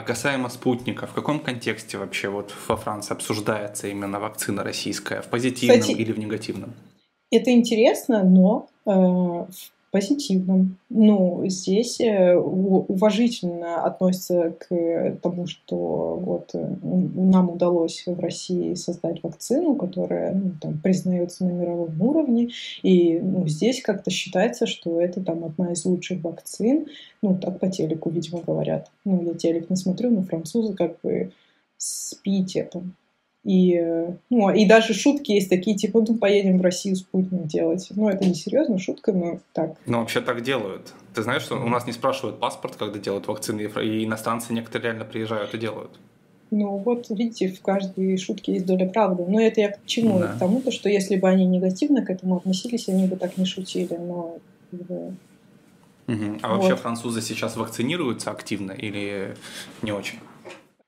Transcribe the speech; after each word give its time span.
А 0.00 0.02
касаемо 0.02 0.48
спутника, 0.48 1.06
в 1.06 1.12
каком 1.12 1.40
контексте 1.40 1.98
вообще 1.98 2.30
вот 2.30 2.54
во 2.68 2.76
Франции 2.76 3.12
обсуждается 3.12 3.86
именно 3.86 4.18
вакцина 4.18 4.64
российская? 4.64 5.20
В 5.20 5.26
позитивном 5.26 5.80
Кстати, 5.80 5.94
или 5.94 6.10
в 6.12 6.18
негативном? 6.18 6.72
Это 7.30 7.50
интересно, 7.50 8.24
но 8.24 8.70
э, 8.86 8.90
в 8.90 9.48
позитивном. 9.90 10.78
Ну, 10.88 11.42
здесь 11.46 12.00
э, 12.00 12.36
уважительно 12.36 13.84
относятся 13.84 14.54
к 14.58 15.16
тому, 15.22 15.46
что 15.46 16.16
вот 16.22 16.50
э, 16.54 16.76
нам 16.82 17.50
удалось 17.50 18.04
в 18.06 18.20
России 18.20 18.74
создать 18.74 19.22
вакцину, 19.22 19.74
которая 19.74 20.34
ну, 20.34 20.52
там, 20.60 20.78
признается 20.78 21.44
на 21.44 21.50
мировом 21.50 22.00
уровне, 22.00 22.50
и 22.82 23.18
ну, 23.18 23.46
здесь 23.48 23.82
как-то 23.82 24.10
считается, 24.10 24.66
что 24.66 25.00
это 25.00 25.20
там 25.22 25.44
одна 25.44 25.72
из 25.72 25.84
лучших 25.84 26.22
вакцин. 26.22 26.86
Ну, 27.22 27.36
так 27.36 27.58
по 27.58 27.68
телеку, 27.68 28.10
видимо, 28.10 28.42
говорят. 28.46 28.90
Ну, 29.04 29.22
я 29.24 29.34
телек 29.34 29.70
не 29.70 29.76
смотрю, 29.76 30.10
но 30.10 30.22
французы 30.22 30.74
как 30.74 31.00
бы 31.02 31.32
спите 31.76 32.68
там 32.70 32.94
и, 33.42 33.80
ну, 34.28 34.50
и 34.50 34.66
даже 34.66 34.92
шутки 34.92 35.32
есть 35.32 35.48
такие, 35.48 35.76
типа, 35.76 36.04
ну, 36.06 36.16
поедем 36.16 36.58
в 36.58 36.62
Россию 36.62 36.96
спутник 36.96 37.46
делать. 37.46 37.88
Ну, 37.94 38.08
это 38.08 38.26
не 38.26 38.34
серьезно, 38.34 38.78
шутка, 38.78 39.12
но 39.12 39.40
так. 39.54 39.76
Ну, 39.86 40.00
вообще 40.00 40.20
так 40.20 40.42
делают. 40.42 40.92
Ты 41.14 41.22
знаешь, 41.22 41.42
что 41.42 41.56
у 41.56 41.68
нас 41.68 41.86
не 41.86 41.92
спрашивают 41.92 42.38
паспорт, 42.38 42.76
когда 42.76 42.98
делают 42.98 43.26
вакцины, 43.28 43.62
и 43.62 44.04
иностранцы 44.04 44.52
некоторые 44.52 44.90
реально 44.90 45.04
приезжают 45.06 45.54
и 45.54 45.58
делают. 45.58 45.98
Ну, 46.50 46.78
вот, 46.78 47.06
видите, 47.10 47.48
в 47.48 47.62
каждой 47.62 48.18
шутке 48.18 48.54
есть 48.54 48.66
доля 48.66 48.88
правды. 48.88 49.24
Но 49.26 49.40
это 49.40 49.60
я 49.60 49.70
к 49.70 49.86
чему? 49.86 50.18
Да. 50.18 50.28
К 50.28 50.38
тому, 50.38 50.60
то, 50.60 50.70
что 50.70 50.88
если 50.88 51.16
бы 51.16 51.28
они 51.28 51.46
негативно 51.46 52.04
к 52.04 52.10
этому 52.10 52.36
относились, 52.36 52.88
они 52.88 53.06
бы 53.06 53.16
так 53.16 53.38
не 53.38 53.46
шутили. 53.46 53.94
Но 53.94 54.38
угу. 54.72 55.14
А 56.42 56.48
вот. 56.48 56.56
вообще 56.56 56.76
французы 56.76 57.22
сейчас 57.22 57.56
вакцинируются 57.56 58.32
активно 58.32 58.72
или 58.72 59.36
не 59.82 59.92
очень? 59.92 60.18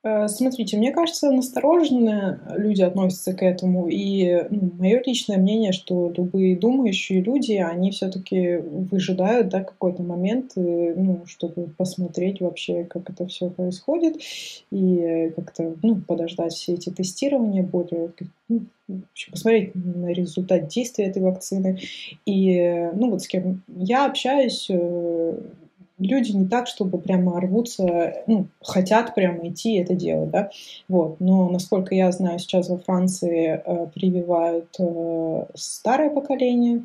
Э, 0.05 0.27
смотрите, 0.27 0.77
мне 0.77 0.91
кажется, 0.91 1.31
настороженно 1.31 2.41
люди 2.56 2.83
относятся 2.83 3.34
к 3.34 3.42
этому, 3.42 3.86
и 3.89 4.47
ну, 4.50 4.72
мое 4.77 5.00
личное 5.06 5.36
мнение, 5.36 5.70
что 5.70 6.12
любые 6.17 6.56
думающие 6.56 7.20
люди, 7.20 7.53
они 7.53 7.92
все-таки 7.92 8.56
выжидают 8.56 9.48
да, 9.48 9.62
какой-то 9.62 10.03
момент, 10.03 10.53
э, 10.56 10.95
ну, 10.97 11.25
чтобы 11.27 11.69
посмотреть 11.78 12.41
вообще, 12.41 12.83
как 12.84 13.11
это 13.11 13.28
все 13.28 13.48
происходит, 13.48 14.20
и 14.73 15.33
как-то 15.36 15.77
ну, 15.83 15.97
подождать 15.97 16.53
все 16.53 16.75
эти 16.75 16.91
тестирования, 16.91 17.62
более 17.62 18.11
ну, 18.48 18.62
посмотреть 19.30 19.73
на 19.75 20.08
результат 20.12 20.67
действия 20.67 21.06
этой 21.06 21.23
вакцины. 21.23 21.78
И 22.27 22.91
ну 22.95 23.11
вот 23.11 23.23
с 23.23 23.28
кем 23.28 23.62
я 23.69 24.06
общаюсь, 24.06 24.67
э, 24.69 25.39
люди 26.03 26.33
не 26.33 26.47
так, 26.47 26.67
чтобы 26.67 26.98
прямо 26.98 27.41
рвутся, 27.41 28.25
ну, 28.27 28.47
хотят 28.61 29.14
прямо 29.14 29.48
идти 29.48 29.75
это 29.75 29.95
делать, 29.95 30.31
да, 30.31 30.50
вот, 30.89 31.20
но, 31.20 31.48
насколько 31.48 31.95
я 31.95 32.11
знаю, 32.12 32.39
сейчас 32.39 32.69
во 32.69 32.78
Франции 32.78 33.62
э, 33.64 33.86
прививают 33.95 34.69
э, 34.78 35.47
старое 35.55 36.11
поколение, 36.11 36.83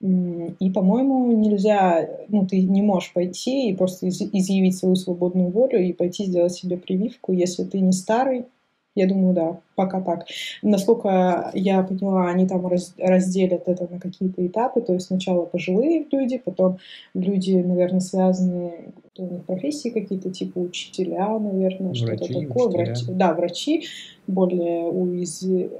и, 0.00 0.70
по-моему, 0.70 1.32
нельзя, 1.32 2.06
ну, 2.28 2.46
ты 2.46 2.60
не 2.62 2.82
можешь 2.82 3.12
пойти 3.14 3.70
и 3.70 3.74
просто 3.74 4.08
изъявить 4.08 4.76
свою 4.76 4.96
свободную 4.96 5.48
волю 5.48 5.82
и 5.82 5.94
пойти 5.94 6.26
сделать 6.26 6.52
себе 6.52 6.76
прививку, 6.76 7.32
если 7.32 7.64
ты 7.64 7.80
не 7.80 7.92
старый, 7.92 8.44
я 8.94 9.08
думаю, 9.08 9.34
да, 9.34 9.60
пока 9.74 10.00
так. 10.00 10.26
Насколько 10.62 11.50
я 11.54 11.82
поняла, 11.82 12.28
они 12.28 12.46
там 12.46 12.66
раз, 12.66 12.94
разделят 12.98 13.66
это 13.66 13.88
на 13.90 13.98
какие-то 13.98 14.46
этапы. 14.46 14.80
То 14.80 14.94
есть 14.94 15.06
сначала 15.06 15.46
пожилые 15.46 16.06
люди, 16.10 16.38
потом 16.38 16.78
люди, 17.12 17.52
наверное, 17.52 18.00
связанные, 18.00 18.92
у 19.18 19.26
них 19.26 19.44
профессии 19.44 19.88
какие-то, 19.88 20.30
типа 20.30 20.58
учителя, 20.58 21.38
наверное, 21.38 21.94
что-то 21.94 22.32
такое. 22.32 22.68
Врачи. 22.68 23.04
Да, 23.08 23.34
врачи 23.34 23.84
более 24.26 24.84
уязвимые. 24.84 25.70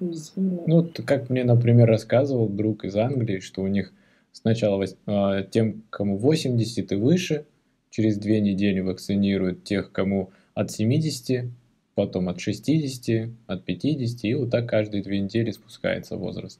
уязвимые. 0.00 0.62
Ну, 0.66 0.86
как 1.04 1.30
мне, 1.30 1.44
например, 1.44 1.88
рассказывал 1.88 2.48
друг 2.48 2.84
из 2.84 2.94
Англии, 2.96 3.40
что 3.40 3.62
у 3.62 3.68
них 3.68 3.92
сначала 4.32 4.84
э, 4.84 5.44
тем, 5.50 5.82
кому 5.88 6.18
80 6.18 6.92
и 6.92 6.94
выше, 6.94 7.46
через 7.88 8.18
две 8.18 8.40
недели 8.40 8.80
вакцинируют 8.80 9.64
тех, 9.64 9.92
кому 9.92 10.30
от 10.56 10.70
70, 10.70 11.50
потом 11.94 12.28
от 12.28 12.40
60, 12.40 13.30
от 13.46 13.64
50, 13.64 14.24
и 14.24 14.34
вот 14.34 14.50
так 14.50 14.68
каждые 14.68 15.02
две 15.02 15.20
недели 15.20 15.50
спускается 15.50 16.16
возраст. 16.16 16.58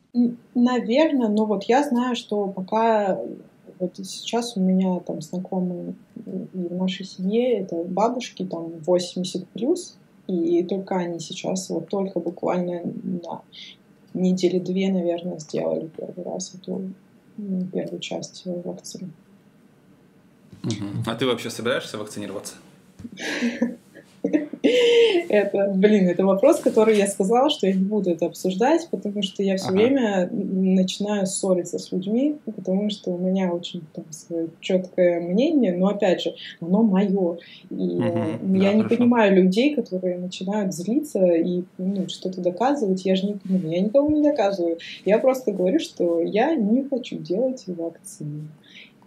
Наверное, 0.54 1.28
но 1.28 1.46
вот 1.46 1.64
я 1.64 1.82
знаю, 1.82 2.14
что 2.14 2.46
пока 2.46 3.18
вот 3.78 3.96
сейчас 3.96 4.56
у 4.56 4.60
меня 4.60 5.00
там 5.00 5.22
знакомые 5.22 5.94
и 6.14 6.58
в 6.58 6.74
нашей 6.74 7.06
семье 7.06 7.60
это 7.60 7.82
бабушки 7.84 8.44
там 8.44 8.78
80 8.80 9.48
плюс, 9.48 9.96
и 10.26 10.62
только 10.62 10.96
они 10.96 11.18
сейчас 11.18 11.70
вот 11.70 11.88
только 11.88 12.20
буквально 12.20 12.82
на 12.84 13.42
недели 14.12 14.58
две, 14.58 14.92
наверное, 14.92 15.38
сделали 15.38 15.88
первый 15.96 16.24
раз 16.24 16.54
эту 16.54 16.90
первую 17.72 18.00
часть 18.00 18.42
вакцины. 18.44 19.10
Угу. 20.64 21.04
А 21.06 21.14
ты 21.14 21.26
вообще 21.26 21.48
собираешься 21.48 21.96
вакцинироваться? 21.96 22.56
Это, 25.28 25.72
блин, 25.74 26.08
это 26.08 26.24
вопрос, 26.24 26.60
который 26.60 26.96
я 26.96 27.06
сказала, 27.06 27.50
что 27.50 27.66
я 27.66 27.74
не 27.74 27.84
буду 27.84 28.10
это 28.10 28.26
обсуждать, 28.26 28.88
потому 28.90 29.22
что 29.22 29.42
я 29.42 29.56
все 29.56 29.68
ага. 29.68 29.74
время 29.74 30.28
начинаю 30.30 31.26
ссориться 31.26 31.78
с 31.78 31.92
людьми, 31.92 32.36
потому 32.44 32.90
что 32.90 33.10
у 33.10 33.18
меня 33.18 33.52
очень 33.52 33.82
там, 33.92 34.04
свое 34.10 34.48
четкое 34.60 35.20
мнение, 35.20 35.74
но 35.74 35.88
опять 35.88 36.22
же, 36.22 36.34
оно 36.60 36.82
мое. 36.82 37.38
И 37.70 37.74
угу, 37.74 38.56
я 38.56 38.70
да, 38.70 38.72
не 38.72 38.82
хорошо. 38.82 38.96
понимаю 38.96 39.36
людей, 39.36 39.74
которые 39.74 40.18
начинают 40.18 40.72
злиться 40.72 41.24
и 41.24 41.64
ну, 41.78 42.08
что-то 42.08 42.40
доказывать. 42.40 43.04
Я 43.04 43.16
же 43.16 43.26
не, 43.26 43.36
ну, 43.44 43.70
я 43.70 43.80
никому 43.80 44.10
не 44.10 44.22
доказываю. 44.22 44.78
Я 45.04 45.18
просто 45.18 45.52
говорю, 45.52 45.78
что 45.78 46.20
я 46.20 46.54
не 46.54 46.84
хочу 46.84 47.18
делать 47.18 47.64
вакцину. 47.66 48.48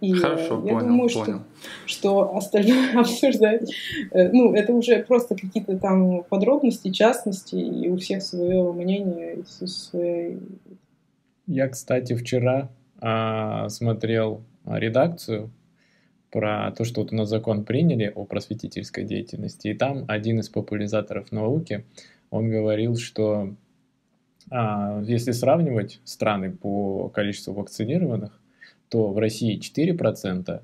И 0.00 0.12
Хорошо, 0.14 0.62
я 0.64 0.72
понял, 0.72 0.86
думаю, 0.88 1.10
понял. 1.10 1.40
Что, 1.84 1.86
что 1.86 2.36
остальное 2.36 2.92
обсуждать, 2.98 3.70
э, 4.12 4.30
ну, 4.32 4.54
это 4.54 4.72
уже 4.72 5.02
просто 5.02 5.34
какие-то 5.34 5.78
там 5.78 6.24
подробности, 6.24 6.90
частности, 6.90 7.56
и 7.56 7.88
у 7.88 7.96
всех 7.96 8.22
свое 8.22 8.72
мнение, 8.72 9.44
свое... 9.44 10.38
Я, 11.46 11.68
кстати, 11.68 12.14
вчера 12.14 12.70
а, 13.00 13.68
смотрел 13.68 14.42
редакцию 14.64 15.50
про 16.30 16.72
то, 16.72 16.84
что 16.84 17.02
вот 17.02 17.12
у 17.12 17.16
нас 17.16 17.28
закон 17.28 17.64
приняли 17.64 18.10
о 18.14 18.24
просветительской 18.24 19.04
деятельности, 19.04 19.68
и 19.68 19.74
там 19.74 20.04
один 20.08 20.38
из 20.40 20.48
популяризаторов 20.48 21.32
науки, 21.32 21.84
он 22.30 22.48
говорил, 22.48 22.96
что 22.96 23.54
а, 24.50 25.02
если 25.02 25.32
сравнивать 25.32 26.00
страны 26.04 26.50
по 26.50 27.08
количеству 27.08 27.52
вакцинированных, 27.52 28.39
то 28.90 29.08
в 29.12 29.18
России 29.18 29.58
4%, 29.58 30.60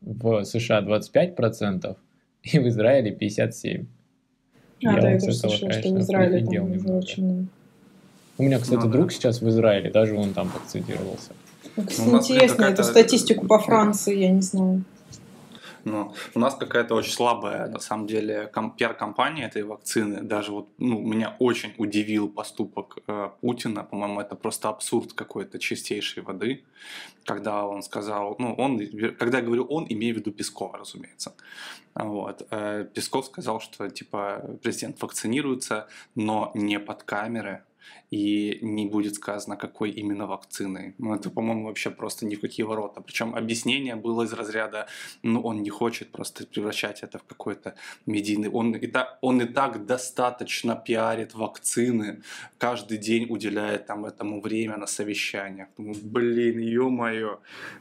в 0.00 0.44
США 0.44 0.80
25% 0.80 1.96
и 2.42 2.58
в 2.58 2.68
Израиле 2.68 3.12
57%. 3.12 3.86
А, 4.84 4.92
я 4.92 5.00
да, 5.00 5.10
я 5.10 5.20
тоже 5.20 5.34
слышала, 5.34 5.72
что 5.72 5.88
в 5.90 5.98
Израиле 6.00 6.44
там 6.44 6.96
очень... 6.96 7.48
У 8.38 8.42
меня, 8.42 8.58
кстати, 8.58 8.84
ну, 8.84 8.90
друг 8.90 9.06
да. 9.06 9.14
сейчас 9.14 9.40
в 9.40 9.48
Израиле, 9.48 9.90
даже 9.90 10.14
он 10.14 10.34
там. 10.34 10.52
Ну, 10.52 10.60
кстати, 10.60 10.94
ну, 12.06 12.18
интересно, 12.18 12.64
эту 12.64 12.84
статистику 12.84 13.46
по 13.46 13.58
Франции 13.64 14.18
я 14.18 14.30
не 14.30 14.42
знаю. 14.42 14.84
Но 15.86 16.14
у 16.34 16.40
нас 16.40 16.56
какая-то 16.56 16.96
очень 16.96 17.12
слабая, 17.12 17.68
на 17.68 17.78
самом 17.78 18.08
деле, 18.08 18.50
пиар-компания 18.76 19.46
этой 19.46 19.62
вакцины. 19.62 20.20
Даже 20.20 20.50
вот, 20.50 20.68
ну, 20.78 21.00
меня 21.00 21.36
очень 21.38 21.74
удивил 21.78 22.28
поступок 22.28 22.98
э, 23.06 23.30
Путина. 23.40 23.84
По-моему, 23.84 24.20
это 24.20 24.34
просто 24.34 24.68
абсурд 24.68 25.12
какой-то 25.12 25.60
чистейшей 25.60 26.24
воды. 26.24 26.64
Когда 27.24 27.64
он 27.64 27.82
сказал, 27.82 28.34
ну, 28.40 28.52
он, 28.54 28.80
когда 29.16 29.38
я 29.38 29.44
говорю 29.44 29.64
он, 29.64 29.86
имею 29.88 30.16
в 30.16 30.18
виду 30.18 30.32
Пескова, 30.32 30.78
разумеется. 30.78 31.36
Вот. 31.94 32.44
Э, 32.50 32.84
Песков 32.92 33.26
сказал, 33.26 33.60
что, 33.60 33.88
типа, 33.88 34.58
президент 34.64 35.00
вакцинируется, 35.00 35.86
но 36.16 36.50
не 36.54 36.80
под 36.80 37.04
камеры, 37.04 37.62
и 38.10 38.58
не 38.62 38.86
будет 38.86 39.14
сказано, 39.14 39.56
какой 39.56 39.90
именно 39.90 40.26
вакцины. 40.26 40.94
Ну, 40.98 41.14
это, 41.14 41.30
по-моему, 41.30 41.66
вообще 41.66 41.90
просто 41.90 42.26
ни 42.26 42.34
в 42.34 42.40
какие 42.40 42.66
ворота. 42.66 43.00
Причем 43.00 43.34
объяснение 43.34 43.96
было 43.96 44.22
из 44.22 44.32
разряда, 44.32 44.86
ну, 45.22 45.40
он 45.40 45.62
не 45.62 45.70
хочет 45.70 46.12
просто 46.12 46.46
превращать 46.46 47.02
это 47.02 47.18
в 47.18 47.24
какой-то 47.24 47.74
медийный... 48.06 48.48
Он 48.48 48.74
и, 48.74 48.86
так, 48.86 49.18
он 49.22 49.40
и 49.40 49.46
так 49.46 49.86
достаточно 49.86 50.76
пиарит 50.76 51.34
вакцины, 51.34 52.22
каждый 52.58 52.98
день 52.98 53.26
уделяет 53.28 53.86
там 53.86 54.04
этому 54.04 54.40
время 54.40 54.76
на 54.76 54.86
совещаниях. 54.86 55.68
Ну, 55.78 55.94
блин, 56.02 56.58
ё-моё, 56.58 57.40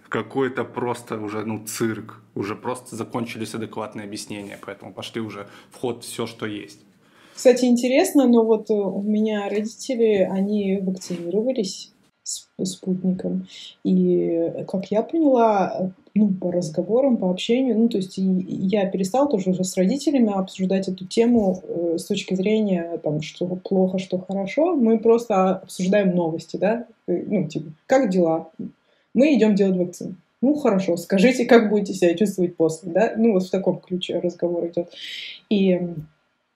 какой-то 0.10 0.64
просто 0.64 1.20
уже, 1.20 1.46
ну, 1.46 1.66
цирк. 1.66 2.22
Уже 2.36 2.56
просто 2.56 2.96
закончились 2.96 3.56
адекватные 3.56 4.06
объяснения, 4.06 4.60
поэтому 4.66 4.94
пошли 4.94 5.22
уже 5.22 5.48
в 5.72 5.78
ход 5.78 6.04
все, 6.04 6.28
что 6.28 6.46
есть. 6.46 6.85
Кстати, 7.36 7.66
интересно, 7.66 8.28
но 8.28 8.46
вот 8.46 8.70
э, 8.70 8.74
у 8.74 9.02
меня 9.02 9.50
родители, 9.50 10.28
они 10.32 10.80
вакцинировались, 10.82 11.92
с 12.24 12.48
спутником. 12.64 13.48
И, 13.84 14.52
как 14.68 14.90
я 14.90 15.04
поняла, 15.04 15.92
ну, 16.16 16.30
по 16.34 16.52
разговорам, 16.52 17.18
по 17.18 17.30
общению, 17.30 17.78
ну, 17.78 17.90
то 17.90 17.98
есть 17.98 18.16
я 18.18 18.88
перестала 18.88 19.30
тоже 19.30 19.52
уже 19.52 19.64
с 19.64 19.78
родителями 19.78 20.34
обсуждать 20.34 20.88
эту 20.88 21.06
тему 21.06 21.62
э, 21.62 21.98
с 22.00 22.06
точки 22.06 22.34
зрения, 22.34 23.00
там, 23.04 23.22
что 23.22 23.46
плохо, 23.48 24.00
что 24.00 24.18
хорошо. 24.18 24.76
Мы 24.76 24.98
просто 24.98 25.58
обсуждаем 25.58 26.16
новости, 26.16 26.58
да, 26.58 26.88
э, 27.08 27.24
ну, 27.28 27.48
типа, 27.48 27.72
как 27.86 28.10
дела? 28.10 28.50
Мы 29.14 29.36
идем 29.36 29.56
делать 29.56 29.78
вакцину. 29.78 30.16
Ну, 30.42 30.56
хорошо, 30.56 30.98
скажите, 30.98 31.46
как 31.46 31.70
будете 31.70 31.94
себя 31.94 32.16
чувствовать 32.16 32.56
после, 32.56 32.92
да? 32.92 33.14
Ну, 33.18 33.34
вот 33.34 33.44
в 33.44 33.52
таком 33.52 33.80
ключе 33.80 34.20
разговор 34.20 34.68
идет. 34.68 34.90
И 35.50 35.80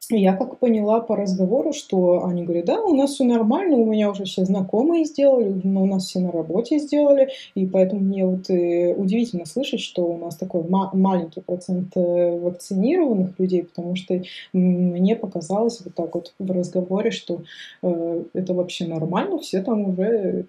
я 0.09 0.35
как 0.35 0.57
поняла 0.57 0.99
по 1.01 1.15
разговору, 1.15 1.73
что 1.73 2.25
они 2.25 2.43
говорят, 2.43 2.65
да, 2.65 2.81
у 2.81 2.95
нас 2.95 3.13
все 3.13 3.23
нормально, 3.23 3.77
у 3.77 3.85
меня 3.85 4.09
уже 4.09 4.23
все 4.25 4.45
знакомые 4.45 5.05
сделали, 5.05 5.61
но 5.63 5.83
у 5.83 5.85
нас 5.85 6.05
все 6.05 6.19
на 6.19 6.31
работе 6.31 6.79
сделали, 6.79 7.29
и 7.55 7.65
поэтому 7.65 8.01
мне 8.01 8.25
вот 8.25 8.49
э, 8.49 8.93
удивительно 8.95 9.45
слышать, 9.45 9.81
что 9.81 10.05
у 10.05 10.17
нас 10.17 10.35
такой 10.35 10.63
ма- 10.67 10.91
маленький 10.93 11.41
процент 11.41 11.95
э, 11.95 12.39
вакцинированных 12.39 13.39
людей, 13.39 13.63
потому 13.63 13.95
что 13.95 14.21
мне 14.53 15.15
показалось 15.15 15.81
вот 15.83 15.93
так 15.93 16.15
вот 16.15 16.33
в 16.39 16.51
разговоре, 16.51 17.11
что 17.11 17.41
э, 17.83 18.23
это 18.33 18.53
вообще 18.53 18.87
нормально, 18.87 19.39
все 19.39 19.61
там 19.61 19.89
уже 19.89 20.45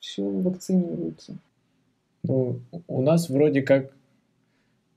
все 0.00 0.22
вакцинируются. 0.22 1.34
Ну, 2.24 2.60
у 2.88 3.02
нас 3.02 3.28
вроде 3.28 3.62
как 3.62 3.90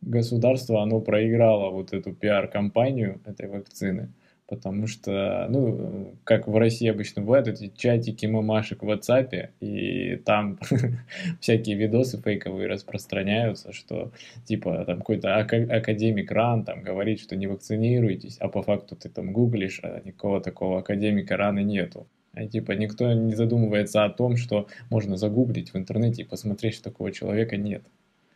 государство, 0.06 0.81
оно 0.81 1.02
проиграло 1.02 1.72
вот 1.72 1.94
эту 1.94 2.13
пиар-компанию 2.13 3.19
этой 3.25 3.48
вакцины, 3.48 4.13
потому 4.48 4.88
что, 4.88 5.48
ну, 5.50 6.13
как 6.24 6.48
в 6.48 6.56
России 6.57 6.88
обычно 6.88 7.22
бывают 7.24 7.48
эти 7.48 7.72
чатики 7.75 8.25
мамашек 8.25 8.84
в 8.84 8.90
WhatsApp, 8.90 9.50
и 9.60 10.18
там 10.18 10.60
всякие 11.42 11.75
видосы 11.75 12.22
фейковые 12.22 12.68
распространяются, 12.68 13.74
что, 13.74 14.12
типа, 14.46 14.86
там 14.86 15.00
какой-то 15.00 15.38
академик 15.38 16.31
РАН 16.31 16.66
там 16.66 16.84
говорит, 16.84 17.19
что 17.19 17.36
не 17.36 17.48
вакцинируйтесь, 17.48 18.38
а 18.40 18.48
по 18.48 18.62
факту 18.62 18.96
ты 18.96 19.10
там 19.10 19.34
гуглишь, 19.34 19.80
а 19.84 20.01
никакого 20.06 20.40
такого 20.42 20.80
академика 20.80 21.36
РАНа 21.38 21.63
нету. 21.63 22.08
А, 22.36 22.46
типа 22.46 22.74
никто 22.74 23.12
не 23.13 23.34
задумывается 23.34 24.04
о 24.04 24.10
том, 24.10 24.36
что 24.36 24.68
можно 24.90 25.16
загуглить 25.16 25.74
в 25.74 25.78
интернете 25.78 26.22
и 26.22 26.25
посмотреть, 26.25 26.75
что 26.75 26.84
такого 26.86 27.12
человека 27.12 27.56
нет. 27.56 27.84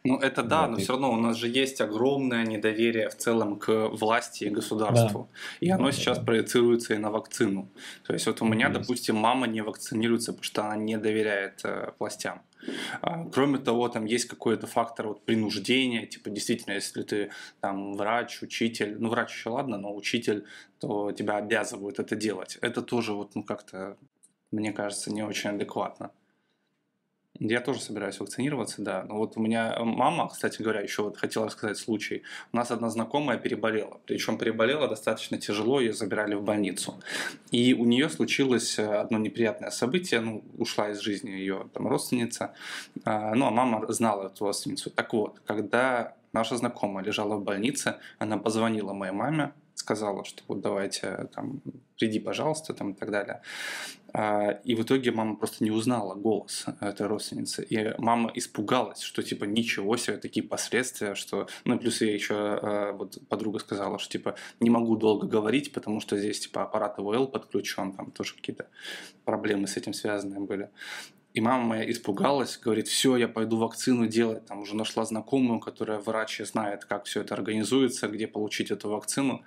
Ну, 0.04 0.18
это 0.18 0.44
да, 0.44 0.62
вот, 0.62 0.72
но 0.72 0.78
и... 0.78 0.82
все 0.82 0.94
равно 0.94 1.12
у 1.12 1.18
нас 1.18 1.38
же 1.38 1.48
есть 1.50 1.82
огромное 1.82 2.46
недоверие 2.46 3.10
в 3.10 3.18
целом 3.18 3.60
к 3.60 3.90
власти 3.90 4.46
и 4.46 4.50
государству. 4.50 5.30
Да. 5.32 5.66
И 5.68 5.70
оно 5.70 5.88
да, 5.88 5.92
сейчас 5.92 6.20
да. 6.20 6.26
проецируется 6.26 6.94
и 6.94 6.98
на 6.98 7.12
вакцину. 7.12 7.70
То 8.06 8.14
есть 8.14 8.26
вот 8.26 8.42
у 8.42 8.46
меня, 8.46 8.68
есть. 8.68 8.80
допустим, 8.80 9.18
мама 9.18 9.48
не 9.48 9.62
вакцинируется, 9.62 10.32
потому 10.32 10.44
что 10.44 10.64
она 10.64 10.78
не 10.78 10.98
доверяет 10.98 11.62
э, 11.64 11.92
властям. 12.00 12.42
А, 13.02 13.26
кроме 13.26 13.58
того, 13.58 13.90
там 13.90 14.06
есть 14.06 14.26
какой-то 14.26 14.68
фактор 14.68 15.08
вот, 15.08 15.26
принуждения, 15.26 16.06
типа 16.06 16.30
действительно, 16.30 16.74
если 16.74 17.04
ты 17.04 17.32
там 17.60 17.96
врач, 17.96 18.42
учитель, 18.42 18.98
ну 19.00 19.10
врач 19.10 19.34
еще 19.34 19.50
ладно, 19.50 19.78
но 19.78 19.96
учитель, 19.96 20.46
то 20.80 21.12
тебя 21.12 21.38
обязывают 21.38 22.00
это 22.00 22.16
делать. 22.16 22.58
Это 22.62 22.82
тоже 22.82 23.14
вот, 23.14 23.36
ну 23.36 23.44
как-то, 23.44 23.98
мне 24.52 24.72
кажется, 24.72 25.12
не 25.12 25.24
очень 25.24 25.52
адекватно. 25.52 26.12
Я 27.40 27.62
тоже 27.62 27.80
собираюсь 27.80 28.20
вакцинироваться, 28.20 28.82
да. 28.82 29.06
Но 29.08 29.16
вот 29.16 29.38
у 29.38 29.40
меня 29.42 29.78
мама, 29.80 30.28
кстати 30.28 30.62
говоря, 30.62 30.82
еще 30.82 31.04
вот 31.04 31.18
хотела 31.18 31.46
рассказать 31.46 31.78
случай. 31.78 32.24
У 32.52 32.58
нас 32.58 32.70
одна 32.70 32.90
знакомая 32.90 33.38
переболела. 33.38 34.02
Причем 34.06 34.38
переболела 34.38 34.90
достаточно 34.90 35.38
тяжело, 35.38 35.80
ее 35.80 35.94
забирали 35.94 36.36
в 36.36 36.44
больницу. 36.44 37.00
И 37.52 37.74
у 37.74 37.86
нее 37.86 38.10
случилось 38.10 38.78
э, 38.78 38.86
одно 38.86 39.18
неприятное 39.18 39.70
событие. 39.70 40.20
Ну, 40.20 40.44
ушла 40.58 40.90
из 40.90 41.00
жизни 41.00 41.30
ее 41.30 41.70
там 41.74 41.88
родственница. 41.88 42.54
А, 43.06 43.34
ну, 43.36 43.48
а 43.48 43.52
мама 43.52 43.90
знала 43.94 44.28
эту 44.28 44.46
родственницу. 44.46 44.90
Так 44.90 45.14
вот, 45.14 45.40
когда 45.46 46.16
наша 46.34 46.58
знакомая 46.58 47.06
лежала 47.06 47.38
в 47.38 47.44
больнице, 47.44 47.96
она 48.18 48.38
позвонила 48.38 48.92
моей 48.92 49.14
маме, 49.14 49.54
сказала, 49.80 50.26
что 50.26 50.44
вот 50.48 50.60
давайте 50.60 51.30
там 51.34 51.62
приди, 51.98 52.20
пожалуйста, 52.20 52.74
там 52.74 52.92
и 52.92 52.94
так 52.94 53.12
далее. 53.12 53.42
А, 54.14 54.52
и 54.64 54.76
в 54.76 54.82
итоге 54.82 55.12
мама 55.12 55.36
просто 55.38 55.64
не 55.64 55.72
узнала 55.72 56.16
голос 56.16 56.66
этой 56.82 57.08
родственницы. 57.08 57.64
И 57.64 57.94
мама 57.98 58.30
испугалась, 58.36 59.02
что 59.02 59.24
типа 59.24 59.46
ничего 59.46 59.96
себе, 59.98 60.18
такие 60.18 60.46
последствия, 60.46 61.16
что... 61.16 61.48
Ну 61.64 61.80
плюс 61.80 62.02
ей 62.02 62.14
еще 62.14 62.36
а, 62.36 62.92
вот 62.92 63.18
подруга 63.30 63.60
сказала, 63.60 64.00
что 64.00 64.12
типа 64.12 64.36
не 64.60 64.70
могу 64.70 64.98
долго 64.98 65.28
говорить, 65.28 65.72
потому 65.72 66.02
что 66.02 66.18
здесь 66.18 66.42
типа 66.42 66.64
аппарат 66.64 67.00
ИВЛ 67.00 67.28
подключен, 67.28 67.94
там 67.94 68.12
тоже 68.12 68.36
какие-то 68.36 68.68
проблемы 69.24 69.68
с 69.68 69.78
этим 69.78 69.94
связанные 69.94 70.42
были. 70.42 70.70
И 71.34 71.42
мама 71.42 71.64
моя 71.64 71.90
испугалась, 71.90 72.58
говорит, 72.58 72.88
все, 72.88 73.16
я 73.16 73.28
пойду 73.28 73.58
вакцину 73.58 74.08
делать. 74.08 74.46
Там 74.48 74.60
уже 74.60 74.76
нашла 74.76 75.06
знакомую, 75.06 75.60
которая 75.60 76.00
врач 76.00 76.42
и 76.42 76.44
знает, 76.44 76.86
как 76.86 77.06
все 77.06 77.22
это 77.22 77.36
организуется, 77.36 78.08
где 78.08 78.28
получить 78.28 78.72
эту 78.72 78.90
вакцину. 78.90 79.44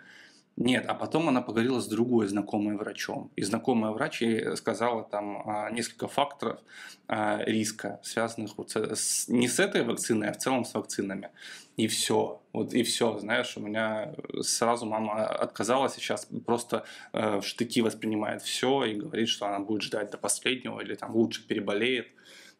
Нет, 0.56 0.84
а 0.87 0.94
потом 0.94 1.28
она 1.28 1.40
поговорила 1.40 1.81
с 1.81 1.88
другой 1.88 2.28
знакомой 2.28 2.76
врачом. 2.76 3.31
И 3.37 3.43
знакомая 3.43 3.90
врач 3.93 4.20
ей 4.20 4.54
сказала 4.56 5.02
там 5.02 5.49
а, 5.49 5.70
несколько 5.70 6.08
факторов 6.08 6.60
а, 7.08 7.43
риска, 7.44 8.00
связанных 8.02 8.58
вот 8.58 8.76
с, 8.76 9.28
не 9.28 9.49
с 9.49 9.58
этой 9.58 9.82
вакциной, 9.82 10.28
а 10.28 10.32
в 10.34 10.37
целом 10.37 10.66
с 10.66 10.75
вакцинами. 10.75 11.31
И 11.78 11.87
все. 11.87 12.43
Вот 12.52 12.75
и 12.75 12.82
все, 12.82 13.19
знаешь, 13.19 13.56
у 13.56 13.60
меня 13.60 14.14
сразу 14.43 14.84
мама 14.84 15.25
отказалась, 15.26 15.94
сейчас 15.94 16.28
просто 16.44 16.84
э, 17.14 17.40
в 17.40 17.46
штыки 17.46 17.81
воспринимает 17.81 18.43
все 18.43 18.84
и 18.84 18.94
говорит, 18.94 19.31
что 19.31 19.46
она 19.46 19.58
будет 19.58 19.81
ждать 19.81 20.10
до 20.10 20.19
последнего 20.19 20.81
или 20.81 20.94
там 20.94 21.16
лучше 21.16 21.46
переболеет. 21.46 22.08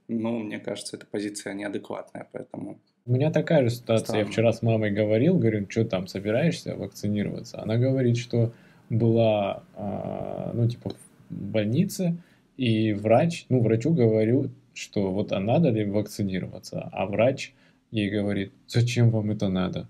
Ну, 0.09 0.39
мне 0.39 0.59
кажется, 0.59 0.97
эта 0.97 1.05
позиция 1.05 1.53
неадекватная, 1.53 2.27
поэтому 2.33 2.81
у 3.05 3.13
меня 3.13 3.31
такая 3.31 3.63
же 3.65 3.71
ситуация. 3.71 4.05
Странно. 4.05 4.21
Я 4.21 4.27
вчера 4.27 4.53
с 4.53 4.63
мамой 4.63 4.91
говорил, 4.91 5.39
говорю, 5.39 5.67
что 5.69 5.85
там, 5.85 6.07
собираешься 6.07 6.77
вакцинироваться? 6.77 7.61
Она 7.63 7.77
говорит, 7.77 8.17
что 8.17 8.53
была, 8.91 9.63
а, 9.75 10.53
ну, 10.55 10.69
типа, 10.69 10.91
в 10.91 11.35
больнице, 11.35 12.17
и 12.57 12.93
врач, 12.93 13.47
ну, 13.49 13.61
врачу 13.61 13.93
говорю, 13.93 14.51
что 14.75 15.11
вот 15.11 15.33
а 15.33 15.41
надо 15.41 15.71
ли 15.71 15.85
вакцинироваться, 15.85 16.89
а 16.93 17.07
врач 17.07 17.55
ей 17.91 18.11
говорит, 18.11 18.53
зачем 18.69 19.11
вам 19.11 19.31
это 19.31 19.49
надо? 19.49 19.89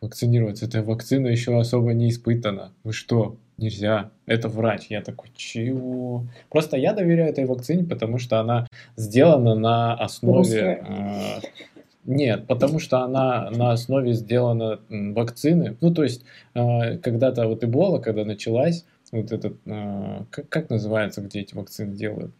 Вакцинироваться, 0.00 0.66
эта 0.66 0.82
вакцина 0.82 1.28
еще 1.28 1.58
особо 1.58 1.92
не 1.92 2.10
испытана. 2.10 2.72
Вы 2.84 2.92
что, 2.92 3.36
нельзя, 3.56 4.10
это 4.26 4.48
врач. 4.48 4.86
Я 4.90 5.02
такой, 5.02 5.30
чего? 5.34 6.26
Просто 6.50 6.76
я 6.76 6.92
доверяю 6.92 7.30
этой 7.30 7.46
вакцине, 7.46 7.84
потому 7.84 8.18
что 8.18 8.38
она 8.38 8.68
сделана 8.96 9.54
на 9.54 9.94
основе 9.94 10.84
нет, 12.08 12.46
потому 12.46 12.78
что 12.78 13.02
она 13.02 13.50
на 13.50 13.72
основе 13.72 14.14
сделана 14.14 14.80
вакцины. 14.88 15.76
Ну, 15.82 15.92
то 15.92 16.04
есть, 16.04 16.24
э, 16.54 16.96
когда-то 16.96 17.46
вот 17.46 17.62
Эбола, 17.62 17.98
когда 17.98 18.24
началась, 18.24 18.86
вот 19.12 19.30
этот, 19.30 19.58
э, 19.66 20.24
как, 20.30 20.48
как 20.48 20.70
называется, 20.70 21.20
где 21.20 21.40
эти 21.40 21.54
вакцины 21.54 21.94
делают? 21.94 22.32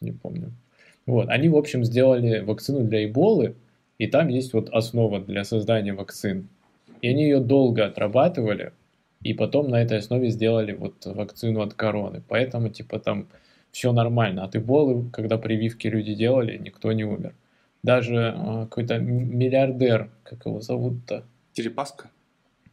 Не 0.00 0.12
помню. 0.12 0.52
Вот, 1.04 1.28
они, 1.28 1.50
в 1.50 1.56
общем, 1.56 1.84
сделали 1.84 2.40
вакцину 2.40 2.80
для 2.80 3.04
Эболы, 3.04 3.56
и 3.98 4.06
там 4.06 4.28
есть 4.28 4.54
вот 4.54 4.70
основа 4.70 5.20
для 5.20 5.44
создания 5.44 5.92
вакцин. 5.92 6.48
И 7.02 7.08
они 7.08 7.24
ее 7.24 7.40
долго 7.40 7.84
отрабатывали, 7.84 8.72
и 9.20 9.34
потом 9.34 9.68
на 9.68 9.82
этой 9.82 9.98
основе 9.98 10.30
сделали 10.30 10.72
вот 10.72 10.94
вакцину 11.04 11.60
от 11.60 11.74
короны. 11.74 12.22
Поэтому, 12.26 12.70
типа, 12.70 12.98
там 12.98 13.28
все 13.70 13.92
нормально. 13.92 14.44
От 14.44 14.56
Эболы, 14.56 15.10
когда 15.10 15.36
прививки 15.36 15.88
люди 15.88 16.14
делали, 16.14 16.56
никто 16.56 16.90
не 16.92 17.04
умер 17.04 17.34
даже 17.82 18.34
э, 18.36 18.62
какой-то 18.64 18.98
миллиардер, 18.98 20.10
как 20.22 20.46
его 20.46 20.60
зовут-то? 20.60 21.24
Дерипаска? 21.54 22.10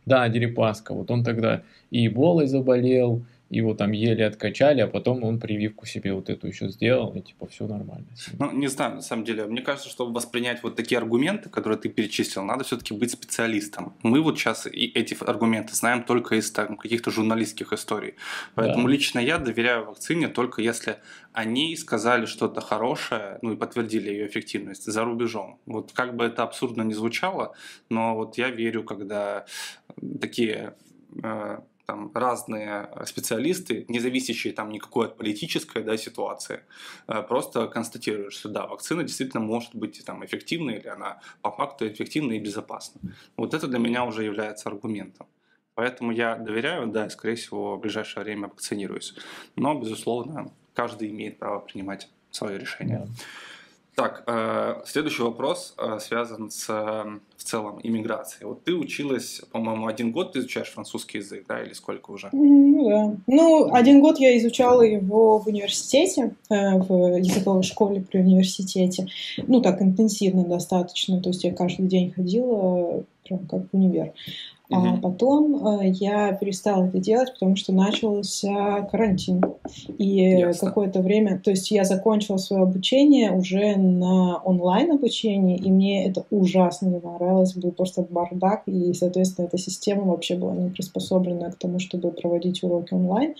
Да, 0.05 0.27
Дерипаска. 0.29 0.93
Вот 0.93 1.11
он 1.11 1.23
тогда 1.23 1.63
и 1.91 2.07
Эболой 2.07 2.47
заболел, 2.47 3.25
его 3.49 3.73
там 3.73 3.91
еле 3.91 4.25
откачали, 4.25 4.81
а 4.81 4.87
потом 4.87 5.23
он 5.23 5.39
прививку 5.39 5.85
себе 5.85 6.13
вот 6.13 6.29
эту 6.29 6.47
еще 6.47 6.69
сделал, 6.69 7.13
и 7.13 7.21
типа 7.21 7.47
все 7.47 7.67
нормально. 7.67 8.07
Ну, 8.39 8.51
не 8.51 8.67
знаю, 8.67 8.95
на 8.95 9.01
самом 9.01 9.23
деле, 9.23 9.45
мне 9.45 9.61
кажется, 9.61 9.89
чтобы 9.89 10.13
воспринять 10.13 10.63
вот 10.63 10.75
такие 10.75 10.97
аргументы, 10.97 11.49
которые 11.49 11.79
ты 11.79 11.89
перечислил, 11.89 12.43
надо 12.43 12.63
все-таки 12.63 12.93
быть 12.93 13.11
специалистом. 13.11 13.93
Мы 14.03 14.21
вот 14.21 14.37
сейчас 14.37 14.67
и 14.67 14.85
эти 14.87 15.17
аргументы 15.25 15.75
знаем 15.75 16.03
только 16.03 16.35
из 16.35 16.51
там, 16.51 16.77
каких-то 16.77 17.11
журналистских 17.11 17.73
историй. 17.73 18.15
Поэтому 18.55 18.87
да. 18.87 18.93
лично 18.93 19.19
я 19.19 19.37
доверяю 19.37 19.85
вакцине 19.85 20.27
только 20.27 20.61
если 20.61 20.97
они 21.33 21.75
сказали 21.75 22.25
что-то 22.25 22.61
хорошее, 22.61 23.37
ну 23.41 23.53
и 23.53 23.55
подтвердили 23.55 24.09
ее 24.09 24.27
эффективность 24.27 24.85
за 24.85 25.03
рубежом. 25.03 25.59
Вот 25.65 25.91
как 25.93 26.15
бы 26.15 26.25
это 26.25 26.43
абсурдно 26.43 26.81
не 26.81 26.93
звучало, 26.93 27.53
но 27.89 28.15
вот 28.15 28.37
я 28.37 28.49
верю, 28.49 28.83
когда 28.83 29.45
такие 30.19 30.73
э, 31.23 31.59
там 31.87 32.11
разные 32.13 32.89
специалисты, 33.05 33.85
не 33.87 33.99
зависящие 33.99 34.53
там 34.53 34.69
никакой 34.69 35.07
от 35.07 35.17
политической 35.17 35.83
да, 35.83 35.97
ситуации, 35.97 36.59
э, 37.07 37.23
просто 37.23 37.67
констатируют, 37.67 38.33
что 38.33 38.49
да, 38.49 38.67
вакцина 38.67 39.03
действительно 39.03 39.41
может 39.41 39.73
быть 39.73 40.03
там 40.05 40.23
эффективной, 40.25 40.79
или 40.79 40.87
она 40.87 41.21
по 41.41 41.49
факту 41.49 41.87
эффективна 41.87 42.33
и 42.33 42.39
безопасна. 42.39 42.99
Вот 43.37 43.53
это 43.53 43.67
для 43.67 43.79
меня 43.79 44.03
уже 44.03 44.23
является 44.23 44.67
аргументом. 44.69 45.27
Поэтому 45.75 46.11
я 46.11 46.35
доверяю, 46.35 46.87
да, 46.87 47.05
и, 47.05 47.09
скорее 47.09 47.35
всего, 47.35 47.77
в 47.77 47.79
ближайшее 47.79 48.23
время 48.23 48.47
вакцинируюсь. 48.47 49.15
Но, 49.55 49.79
безусловно, 49.79 50.51
каждый 50.73 51.09
имеет 51.09 51.39
право 51.39 51.59
принимать 51.59 52.09
свое 52.31 52.57
решение. 52.57 52.97
Да. 52.97 53.07
Так, 53.97 54.23
э, 54.27 54.75
следующий 54.85 55.23
вопрос 55.23 55.73
э, 55.75 55.97
связан 55.99 56.51
с 56.51 56.69
э, 56.69 57.19
в 57.35 57.43
целом 57.43 57.79
иммиграцией. 57.81 58.45
Вот 58.45 58.63
ты 58.63 58.75
училась, 58.75 59.41
по-моему, 59.51 59.87
один 59.87 60.11
год 60.11 60.33
ты 60.33 60.39
изучаешь 60.39 60.69
французский 60.69 61.17
язык, 61.17 61.45
да, 61.49 61.63
или 61.63 61.73
сколько 61.73 62.11
уже? 62.11 62.29
Ну 62.31 62.87
да. 62.87 63.15
Ну, 63.25 63.73
один 63.73 64.01
год 64.01 64.19
я 64.19 64.37
изучала 64.37 64.83
его 64.83 65.39
в 65.39 65.47
университете, 65.47 66.35
в 66.47 67.17
языковой 67.17 67.63
школе 67.63 68.01
при 68.01 68.19
университете. 68.19 69.07
Ну, 69.47 69.61
так 69.61 69.81
интенсивно 69.81 70.45
достаточно. 70.45 71.19
То 71.19 71.29
есть 71.29 71.43
я 71.43 71.51
каждый 71.51 71.87
день 71.87 72.11
ходила 72.11 73.03
прям 73.23 73.47
как 73.47 73.61
в 73.63 73.75
универ. 73.75 74.13
А 74.69 74.97
потом 74.97 75.81
э, 75.81 75.89
я 75.91 76.33
перестала 76.33 76.85
это 76.85 76.99
делать, 76.99 77.31
потому 77.33 77.55
что 77.55 77.71
начался 77.71 78.81
карантин. 78.91 79.41
И 79.97 80.45
какое-то 80.59 81.01
время, 81.01 81.39
то 81.39 81.51
есть 81.51 81.71
я 81.71 81.85
закончила 81.85 82.35
свое 82.37 82.63
обучение 82.63 83.31
уже 83.31 83.77
на 83.77 84.37
онлайн 84.43 84.91
обучении, 84.91 85.57
и 85.57 85.71
мне 85.71 86.09
это 86.09 86.25
ужасно 86.31 86.87
не 86.87 86.99
понравилось, 86.99 87.55
был 87.55 87.71
просто 87.71 88.05
бардак, 88.09 88.63
и, 88.65 88.93
соответственно, 88.93 89.45
эта 89.45 89.57
система 89.57 90.03
вообще 90.03 90.35
была 90.35 90.53
не 90.53 90.69
приспособлена 90.69 91.51
к 91.51 91.55
тому, 91.55 91.79
чтобы 91.79 92.11
проводить 92.11 92.61
уроки 92.61 92.93
онлайн. 92.93 93.35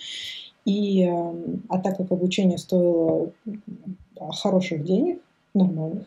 И, 0.64 1.02
э, 1.02 1.34
а 1.68 1.78
так 1.78 1.98
как 1.98 2.10
обучение 2.10 2.56
стоило 2.56 3.30
хороших 4.18 4.82
денег, 4.82 5.20
нормальных, 5.52 6.06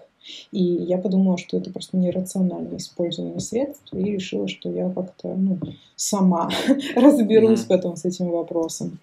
и 0.51 0.63
я 0.63 0.97
подумала, 0.97 1.37
что 1.37 1.57
это 1.57 1.71
просто 1.71 1.97
нерациональное 1.97 2.77
использование 2.77 3.39
средств, 3.39 3.93
и 3.93 4.03
решила, 4.03 4.47
что 4.47 4.69
я 4.69 4.89
как-то 4.89 5.29
ну, 5.35 5.59
сама 5.95 6.49
разберусь 6.95 7.61
mm-hmm. 7.61 7.67
потом 7.67 7.95
с 7.95 8.05
этим 8.05 8.29
вопросом. 8.29 8.99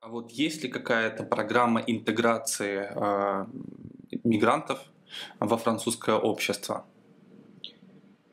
А 0.00 0.10
вот 0.10 0.30
есть 0.30 0.62
ли 0.62 0.70
какая-то 0.70 1.24
программа 1.24 1.80
интеграции 1.80 2.88
э, 2.90 3.46
мигрантов 4.24 4.78
во 5.38 5.58
французское 5.58 6.16
общество? 6.16 6.86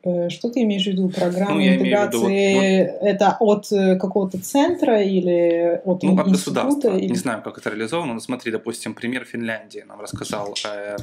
Э, 0.06 0.28
что 0.30 0.50
ты 0.50 0.62
имеешь 0.62 0.84
в 0.84 0.86
виду? 0.86 1.08
Программа 1.08 1.56
ну, 1.56 1.66
интеграции 1.66 2.82
виду, 2.82 2.92
вот, 2.92 3.08
это 3.08 3.36
от 3.40 3.72
э, 3.72 3.96
какого-то 3.96 4.38
центра 4.38 5.02
или 5.02 5.80
от 5.84 6.02
ну, 6.04 6.18
от 6.18 6.28
государства. 6.28 6.96
Или... 6.96 7.08
Не 7.08 7.16
знаю, 7.16 7.42
как 7.42 7.58
это 7.58 7.70
реализовано, 7.70 8.14
но 8.14 8.20
смотри, 8.20 8.52
допустим, 8.52 8.94
пример 8.94 9.24
Финляндии 9.24 9.84
нам 9.86 10.00
рассказал 10.00 10.54
э, 10.64 10.96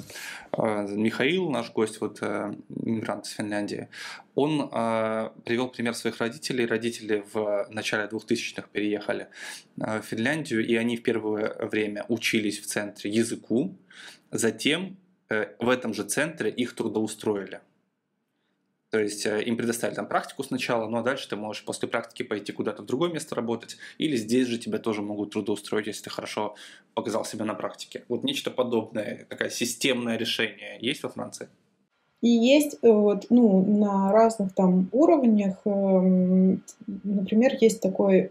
э, 0.58 0.88
Михаил, 0.88 1.50
наш 1.50 1.72
гость, 1.74 2.00
вот 2.00 2.20
э, 2.22 2.54
мигрант 2.70 3.26
из 3.26 3.32
Финляндии. 3.32 3.90
Он 4.36 4.70
э, 4.72 5.30
привел 5.44 5.68
пример 5.68 5.96
своих 5.96 6.20
родителей. 6.20 6.66
Родители 6.66 7.26
в 7.34 7.68
начале 7.70 8.08
2000-х 8.08 8.68
переехали 8.72 9.28
э, 9.82 10.00
в 10.00 10.06
Финляндию, 10.06 10.66
и 10.66 10.76
они 10.76 10.96
в 10.96 11.04
первое 11.04 11.56
время 11.60 12.06
учились 12.08 12.60
в 12.60 12.68
центре 12.68 13.12
языку, 13.12 13.76
затем 14.32 14.96
э, 15.30 15.48
в 15.60 15.68
этом 15.68 15.94
же 15.94 16.04
центре 16.04 16.50
их 16.50 16.74
трудоустроили. 16.74 17.60
То 18.94 19.00
есть 19.00 19.26
э, 19.26 19.42
им 19.42 19.58
предоставили 19.58 19.96
там 19.96 20.08
практику 20.08 20.44
сначала, 20.44 20.88
ну 20.88 20.98
а 20.98 21.02
дальше 21.02 21.28
ты 21.28 21.36
можешь 21.36 21.66
после 21.66 21.88
практики 21.88 22.22
пойти 22.22 22.52
куда-то 22.52 22.84
в 22.84 22.86
другое 22.86 23.12
место 23.12 23.34
работать, 23.34 23.78
или 23.98 24.16
здесь 24.16 24.48
же 24.48 24.60
тебя 24.60 24.78
тоже 24.78 25.02
могут 25.02 25.32
трудоустроить, 25.32 25.88
если 25.88 26.04
ты 26.04 26.10
хорошо 26.12 26.54
показал 26.94 27.26
себя 27.26 27.44
на 27.44 27.56
практике. 27.56 28.04
Вот 28.08 28.24
нечто 28.24 28.52
подобное, 28.52 29.26
такое 29.30 29.50
системное 29.50 30.16
решение 30.16 30.78
есть 30.80 31.02
во 31.02 31.10
Франции? 31.10 31.50
И 32.24 32.30
есть 32.30 32.78
э, 32.82 32.90
вот, 32.90 33.26
ну, 33.30 33.66
на 33.66 34.10
разных 34.14 34.54
там 34.54 34.88
уровнях, 34.94 35.58
эм, 35.66 36.64
например, 37.04 37.58
есть 37.60 37.82
такой 37.82 38.30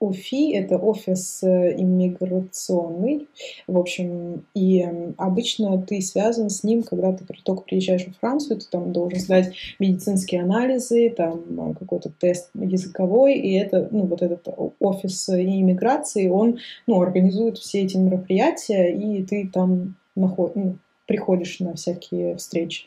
ОФИ, 0.00 0.54
это 0.54 0.78
офис 0.78 1.42
э, 1.42 1.74
иммиграционный, 1.78 3.28
в 3.66 3.76
общем, 3.76 4.46
и 4.54 4.80
эм, 4.80 5.14
обычно 5.18 5.76
ты 5.82 6.00
связан 6.00 6.48
с 6.48 6.64
ним, 6.64 6.84
когда 6.84 7.12
ты 7.12 7.26
только 7.44 7.64
приезжаешь 7.64 8.06
во 8.06 8.14
Францию, 8.14 8.60
ты 8.60 8.66
там 8.70 8.94
должен 8.94 9.20
сдать 9.20 9.52
медицинские 9.78 10.40
анализы, 10.40 11.10
там 11.10 11.42
э, 11.50 11.74
какой-то 11.78 12.10
тест 12.18 12.48
языковой, 12.54 13.34
и 13.34 13.52
это, 13.58 13.88
ну, 13.90 14.06
вот 14.06 14.22
этот 14.22 14.48
офис 14.80 15.28
иммиграции, 15.28 16.28
он, 16.28 16.60
ну, 16.86 16.98
организует 17.02 17.58
все 17.58 17.82
эти 17.82 17.98
мероприятия, 17.98 18.90
и 18.90 19.22
ты 19.22 19.50
там 19.52 19.96
находишь, 20.16 20.52
ну, 20.54 20.76
приходишь 21.06 21.60
на 21.60 21.74
всякие 21.74 22.36
встречи. 22.36 22.84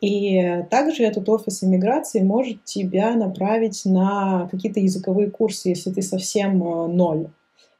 И 0.00 0.64
также 0.70 1.04
этот 1.04 1.28
офис 1.28 1.64
иммиграции 1.64 2.20
может 2.20 2.64
тебя 2.64 3.14
направить 3.14 3.82
на 3.84 4.48
какие-то 4.50 4.80
языковые 4.80 5.30
курсы, 5.30 5.70
если 5.70 5.90
ты 5.90 6.02
совсем 6.02 6.62
э, 6.62 6.86
ноль. 6.88 7.28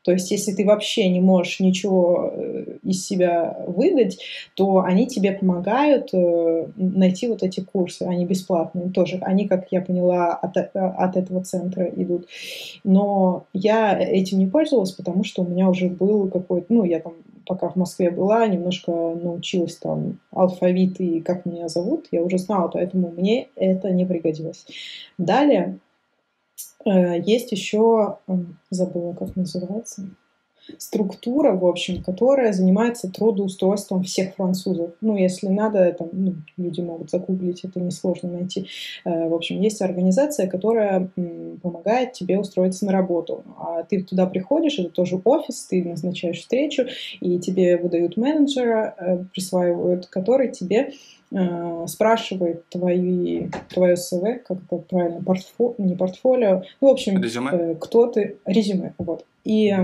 То 0.09 0.13
есть, 0.13 0.31
если 0.31 0.53
ты 0.53 0.65
вообще 0.65 1.11
не 1.11 1.21
можешь 1.21 1.61
ничего 1.61 2.33
э, 2.33 2.79
из 2.83 3.05
себя 3.05 3.63
выдать, 3.67 4.19
то 4.55 4.81
они 4.81 5.07
тебе 5.07 5.33
помогают 5.33 6.15
э, 6.15 6.69
найти 6.77 7.29
вот 7.29 7.43
эти 7.43 7.61
курсы. 7.61 8.05
Они 8.05 8.25
бесплатные 8.25 8.89
тоже. 8.89 9.19
Они, 9.21 9.47
как 9.47 9.67
я 9.71 9.83
поняла, 9.83 10.33
от, 10.33 10.57
от 10.57 11.17
этого 11.17 11.45
центра 11.45 11.85
идут. 11.95 12.27
Но 12.85 13.45
я 13.53 13.99
этим 14.01 14.39
не 14.39 14.47
пользовалась, 14.47 14.93
потому 14.93 15.25
что 15.25 15.43
у 15.43 15.47
меня 15.47 15.69
уже 15.69 15.89
был 15.89 16.29
какой-то... 16.31 16.67
Ну, 16.71 16.85
я 16.85 17.01
там 17.01 17.13
пока 17.49 17.69
в 17.69 17.77
Москве 17.77 18.11
была, 18.11 18.47
немножко 18.47 18.93
научилась 18.93 19.77
там 19.77 20.21
алфавит 20.31 21.01
и 21.01 21.21
как 21.21 21.47
меня 21.47 21.69
зовут, 21.69 22.07
я 22.13 22.23
уже 22.23 22.39
знала, 22.39 22.69
поэтому 22.69 23.11
мне 23.11 23.49
это 23.57 23.91
не 23.91 24.05
пригодилось. 24.05 24.67
Далее 25.17 25.79
э, 26.85 27.21
есть 27.21 27.51
еще, 27.51 28.19
забыла, 28.71 29.15
как 29.15 29.35
называется, 29.35 30.11
структура, 30.79 31.53
в 31.53 31.67
общем, 31.67 32.03
которая 32.03 32.53
занимается 32.53 33.11
трудоустройством 33.11 34.03
всех 34.03 34.35
французов. 34.35 34.91
Ну, 35.01 35.17
если 35.17 35.49
надо, 35.49 35.93
там, 35.93 36.09
ну, 36.13 36.35
люди 36.57 36.81
могут 36.81 37.11
загуглить, 37.11 37.65
это 37.65 37.81
несложно 37.81 38.31
найти. 38.31 38.67
Э, 39.05 39.29
в 39.29 39.35
общем, 39.35 39.61
есть 39.61 39.81
организация, 39.81 40.47
которая 40.47 41.09
помогает 41.63 42.13
тебе 42.13 42.39
устроиться 42.39 42.85
на 42.87 42.93
работу. 42.93 43.43
А 43.59 43.83
ты 43.83 44.03
туда 44.03 44.27
приходишь, 44.27 44.79
это 44.79 44.91
тоже 44.91 45.21
офис, 45.25 45.67
ты 45.67 45.85
назначаешь 45.85 46.41
встречу, 46.41 46.87
и 47.21 47.39
тебе 47.39 47.77
выдают 47.77 48.17
менеджера, 48.17 48.95
э, 48.99 49.25
присваивают, 49.33 50.07
который 50.07 50.51
тебе 50.51 50.93
э, 51.31 51.85
спрашивает 51.87 52.69
твои, 52.69 53.49
твое 53.69 53.97
СВ, 53.97 54.41
как 54.47 54.59
это 54.71 54.77
правильно, 54.79 55.23
портфо, 55.23 55.75
не 55.79 55.95
портфолио, 55.95 56.63
ну, 56.81 56.89
в 56.89 56.93
общем, 56.93 57.23
резюме. 57.23 57.77
кто 57.81 58.07
ты, 58.07 58.37
резюме, 58.47 58.95
вот. 58.99 59.25
И 59.45 59.75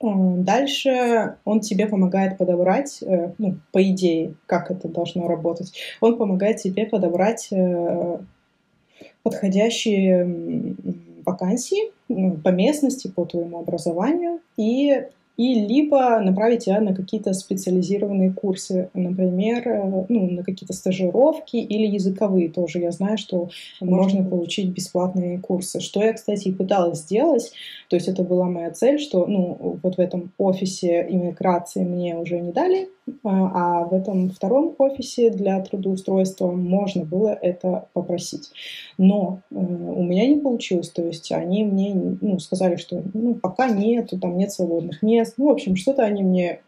Дальше 0.00 1.36
он 1.44 1.60
тебе 1.60 1.86
помогает 1.86 2.38
подобрать, 2.38 3.02
э, 3.02 3.32
ну, 3.38 3.56
по 3.72 3.82
идее, 3.82 4.34
как 4.46 4.70
это 4.70 4.88
должно 4.88 5.28
работать. 5.28 5.72
Он 6.00 6.16
помогает 6.16 6.58
тебе 6.58 6.86
подобрать 6.86 7.48
э, 7.50 8.18
подходящие 9.22 10.74
вакансии 11.24 11.92
по 12.42 12.48
местности, 12.50 13.08
по 13.08 13.24
твоему 13.24 13.58
образованию 13.58 14.40
и 14.56 15.02
и 15.36 15.54
либо 15.54 16.18
направить 16.20 16.64
тебя 16.64 16.80
на 16.80 16.94
какие-то 16.94 17.34
специализированные 17.34 18.32
курсы, 18.32 18.88
например, 18.94 19.68
э, 19.68 20.04
ну, 20.08 20.30
на 20.30 20.42
какие-то 20.42 20.72
стажировки 20.72 21.56
или 21.56 21.86
языковые 21.86 22.48
тоже. 22.48 22.78
Я 22.78 22.90
знаю, 22.90 23.18
что 23.18 23.50
можно 23.80 24.24
получить 24.24 24.70
бесплатные 24.70 25.38
курсы, 25.38 25.80
что 25.80 26.02
я, 26.02 26.14
кстати, 26.14 26.48
и 26.48 26.52
пыталась 26.52 27.00
сделать. 27.00 27.52
То 27.88 27.96
есть 27.96 28.08
это 28.08 28.22
была 28.22 28.46
моя 28.46 28.70
цель, 28.70 28.98
что 28.98 29.26
ну, 29.26 29.78
вот 29.82 29.96
в 29.96 30.00
этом 30.00 30.32
офисе 30.38 31.06
иммиграции 31.08 31.84
мне 31.84 32.16
уже 32.16 32.40
не 32.40 32.52
дали 32.52 32.88
а, 33.22 33.82
а 33.82 33.84
в 33.84 33.94
этом 33.94 34.30
втором 34.30 34.74
офисе 34.78 35.30
для 35.30 35.60
трудоустройства 35.60 36.50
можно 36.50 37.04
было 37.04 37.28
это 37.28 37.88
попросить. 37.92 38.50
Но 38.98 39.40
э, 39.50 39.54
у 39.54 40.02
меня 40.02 40.26
не 40.26 40.40
получилось, 40.40 40.90
то 40.90 41.06
есть 41.06 41.30
они 41.30 41.64
мне 41.64 41.94
ну, 41.94 42.38
сказали, 42.38 42.76
что 42.76 43.02
ну, 43.14 43.34
пока 43.34 43.68
нету, 43.68 44.18
там 44.18 44.36
нет 44.36 44.50
свободных 44.50 45.02
мест. 45.02 45.34
Ну, 45.36 45.46
в 45.46 45.50
общем, 45.50 45.76
что-то 45.76 46.02
они 46.02 46.24
мне 46.24 46.60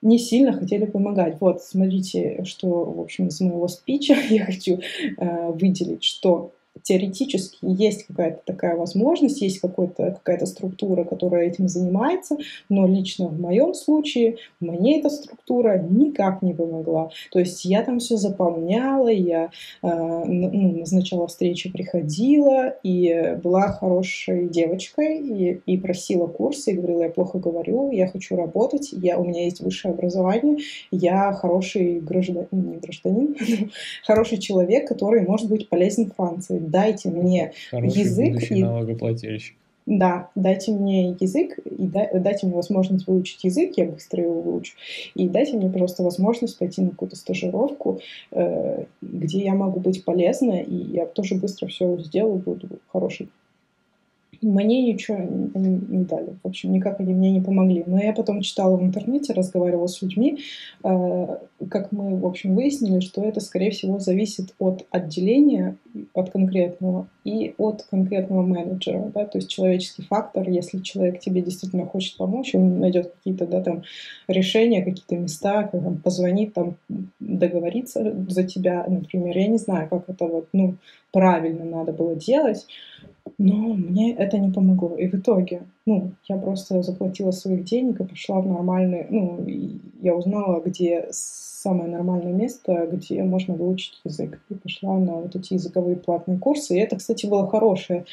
не 0.00 0.18
сильно 0.18 0.52
хотели 0.52 0.86
помогать. 0.86 1.36
Вот, 1.40 1.62
смотрите, 1.62 2.44
что, 2.44 2.84
в 2.84 3.00
общем, 3.00 3.28
из 3.28 3.40
моего 3.40 3.68
спича 3.68 4.14
я 4.30 4.44
хочу 4.44 4.80
э, 5.18 5.50
выделить, 5.52 6.04
что 6.04 6.52
теоретически 6.82 7.58
есть 7.62 8.06
какая-то 8.06 8.40
такая 8.44 8.76
возможность, 8.76 9.40
есть 9.40 9.60
какая-то 9.60 10.46
структура, 10.46 11.04
которая 11.04 11.46
этим 11.46 11.68
занимается, 11.68 12.36
но 12.68 12.86
лично 12.86 13.28
в 13.28 13.40
моем 13.40 13.74
случае 13.74 14.36
мне 14.60 15.00
эта 15.00 15.10
структура 15.10 15.78
никак 15.78 16.42
не 16.42 16.54
помогла. 16.54 17.10
То 17.30 17.38
есть 17.38 17.64
я 17.64 17.82
там 17.82 17.98
все 17.98 18.16
заполняла, 18.16 19.08
я 19.08 19.50
э, 19.82 19.88
ну, 19.88 20.78
назначала 20.78 21.26
встречи, 21.26 21.70
приходила 21.70 22.68
и 22.82 23.38
была 23.42 23.68
хорошей 23.72 24.48
девочкой 24.48 25.18
и, 25.18 25.60
и 25.66 25.76
просила 25.76 26.26
курсы, 26.26 26.72
и 26.72 26.74
говорила, 26.74 27.02
я 27.02 27.10
плохо 27.10 27.38
говорю, 27.38 27.90
я 27.90 28.06
хочу 28.08 28.36
работать, 28.36 28.90
я, 28.92 29.18
у 29.18 29.24
меня 29.24 29.44
есть 29.44 29.60
высшее 29.60 29.94
образование, 29.94 30.58
я 30.90 31.32
хороший 31.32 32.00
гражданин, 32.00 32.48
не 32.50 32.76
гражданин, 32.76 33.36
хороший 34.06 34.38
человек, 34.38 34.88
который 34.88 35.26
может 35.26 35.48
быть 35.48 35.68
полезен 35.68 36.10
Франции 36.16 36.58
дайте 36.68 37.10
мне 37.10 37.52
Хороший 37.70 38.02
язык. 38.02 38.50
И... 38.50 38.62
налогоплательщик. 38.62 39.54
да, 39.88 40.28
дайте 40.34 40.72
мне 40.72 41.16
язык 41.18 41.58
и 41.58 41.86
дайте 41.86 42.46
мне 42.46 42.54
возможность 42.54 43.06
выучить 43.06 43.44
язык, 43.44 43.72
я 43.76 43.86
быстро 43.86 44.22
его 44.22 44.40
выучу. 44.40 44.74
И 45.14 45.28
дайте 45.28 45.56
мне 45.56 45.70
просто 45.70 46.02
возможность 46.02 46.58
пойти 46.58 46.82
на 46.82 46.90
какую-то 46.90 47.16
стажировку, 47.16 48.00
э, 48.30 48.84
где 49.00 49.44
я 49.44 49.54
могу 49.54 49.80
быть 49.80 50.04
полезна, 50.04 50.60
и 50.60 50.74
я 50.74 51.06
тоже 51.06 51.36
быстро 51.36 51.68
все 51.68 51.98
сделаю, 51.98 52.36
буду 52.36 52.68
хорошей 52.92 53.28
мне 54.40 54.92
ничего 54.92 55.18
не, 55.18 56.04
дали. 56.04 56.36
В 56.42 56.48
общем, 56.48 56.72
никак 56.72 57.00
они 57.00 57.14
мне 57.14 57.30
не 57.32 57.40
помогли. 57.40 57.84
Но 57.86 57.98
я 58.00 58.12
потом 58.12 58.40
читала 58.40 58.76
в 58.76 58.82
интернете, 58.82 59.32
разговаривала 59.32 59.86
с 59.86 60.00
людьми, 60.02 60.38
э, 60.84 61.38
как 61.70 61.92
мы, 61.92 62.16
в 62.16 62.26
общем, 62.26 62.54
выяснили, 62.54 63.00
что 63.00 63.22
это, 63.22 63.40
скорее 63.40 63.70
всего, 63.70 63.98
зависит 63.98 64.54
от 64.58 64.86
отделения, 64.90 65.76
от 66.14 66.30
конкретного, 66.30 67.08
и 67.24 67.54
от 67.58 67.82
конкретного 67.90 68.42
менеджера. 68.42 69.10
Да? 69.14 69.26
То 69.26 69.38
есть 69.38 69.50
человеческий 69.50 70.02
фактор, 70.02 70.48
если 70.48 70.78
человек 70.78 71.20
тебе 71.20 71.42
действительно 71.42 71.84
хочет 71.86 72.16
помочь, 72.16 72.54
он 72.54 72.78
найдет 72.78 73.12
какие-то 73.12 73.46
да, 73.46 73.60
там, 73.60 73.82
решения, 74.28 74.84
какие-то 74.84 75.16
места, 75.16 75.64
как 75.64 75.82
там, 75.82 75.98
позвонит, 75.98 76.54
там, 76.54 76.76
договориться 77.20 78.14
за 78.28 78.44
тебя, 78.44 78.84
например. 78.88 79.36
Я 79.36 79.48
не 79.48 79.58
знаю, 79.58 79.88
как 79.88 80.08
это 80.08 80.26
вот, 80.26 80.48
ну, 80.52 80.76
правильно 81.12 81.64
надо 81.64 81.92
было 81.92 82.14
делать. 82.14 82.66
Но 83.38 83.74
мне 83.74 84.14
это 84.14 84.36
не 84.38 84.50
помогло. 84.50 84.96
И 84.96 85.06
в 85.06 85.14
итоге, 85.14 85.62
ну, 85.86 86.10
я 86.28 86.36
просто 86.36 86.82
заплатила 86.82 87.30
своих 87.30 87.64
денег 87.64 88.00
и 88.00 88.04
пошла 88.04 88.40
в 88.40 88.48
нормальный, 88.48 89.06
ну, 89.08 89.46
я 90.02 90.16
узнала, 90.16 90.60
где 90.60 91.06
самое 91.12 91.88
нормальное 91.88 92.32
место, 92.32 92.88
где 92.92 93.22
можно 93.22 93.54
выучить 93.54 94.00
язык. 94.04 94.40
И 94.50 94.54
пошла 94.54 94.98
на 94.98 95.14
вот 95.14 95.36
эти 95.36 95.54
языковые 95.54 95.96
платные 95.96 96.38
курсы. 96.38 96.76
И 96.76 96.80
это, 96.80 96.96
кстати, 96.96 97.26
было 97.26 97.48
хорошее 97.48 98.06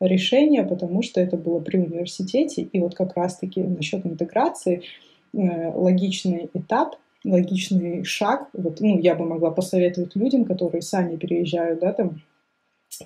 решение, 0.00 0.64
потому 0.64 1.02
что 1.02 1.20
это 1.20 1.36
было 1.36 1.60
при 1.60 1.78
университете. 1.78 2.62
И 2.62 2.80
вот 2.80 2.96
как 2.96 3.16
раз-таки 3.16 3.62
насчет 3.62 4.04
интеграции 4.04 4.82
э, 5.32 5.72
логичный 5.72 6.50
этап, 6.52 6.96
логичный 7.24 8.04
шаг, 8.04 8.48
вот, 8.52 8.80
ну, 8.80 8.98
я 8.98 9.14
бы 9.14 9.24
могла 9.24 9.50
посоветовать 9.50 10.16
людям, 10.16 10.44
которые 10.44 10.82
сами 10.82 11.16
переезжают, 11.16 11.80
да, 11.80 11.92
там, 11.92 12.20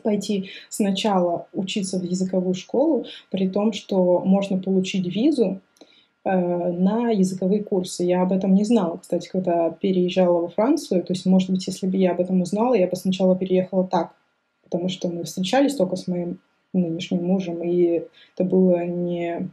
пойти 0.02 0.50
сначала 0.68 1.46
учиться 1.52 1.98
в 1.98 2.02
языковую 2.02 2.54
школу, 2.54 3.06
при 3.30 3.48
том, 3.48 3.72
что 3.72 4.20
можно 4.20 4.58
получить 4.58 5.06
визу 5.06 5.60
э, 6.24 6.30
на 6.30 7.10
языковые 7.10 7.62
курсы. 7.62 8.04
Я 8.04 8.22
об 8.22 8.32
этом 8.32 8.54
не 8.54 8.64
знала, 8.64 8.98
кстати, 8.98 9.28
когда 9.28 9.70
переезжала 9.70 10.40
во 10.42 10.48
Францию. 10.48 11.02
То 11.02 11.12
есть, 11.12 11.26
может 11.26 11.50
быть, 11.50 11.66
если 11.66 11.86
бы 11.86 11.96
я 11.96 12.12
об 12.12 12.20
этом 12.20 12.40
узнала, 12.42 12.74
я 12.74 12.86
бы 12.86 12.96
сначала 12.96 13.36
переехала 13.36 13.86
так, 13.86 14.14
потому 14.64 14.88
что 14.88 15.08
мы 15.08 15.24
встречались 15.24 15.76
только 15.76 15.96
с 15.96 16.06
моим 16.06 16.40
нынешним 16.72 17.24
мужем, 17.24 17.62
и 17.62 18.02
это 18.34 18.44
было 18.44 18.84
не 18.84 19.48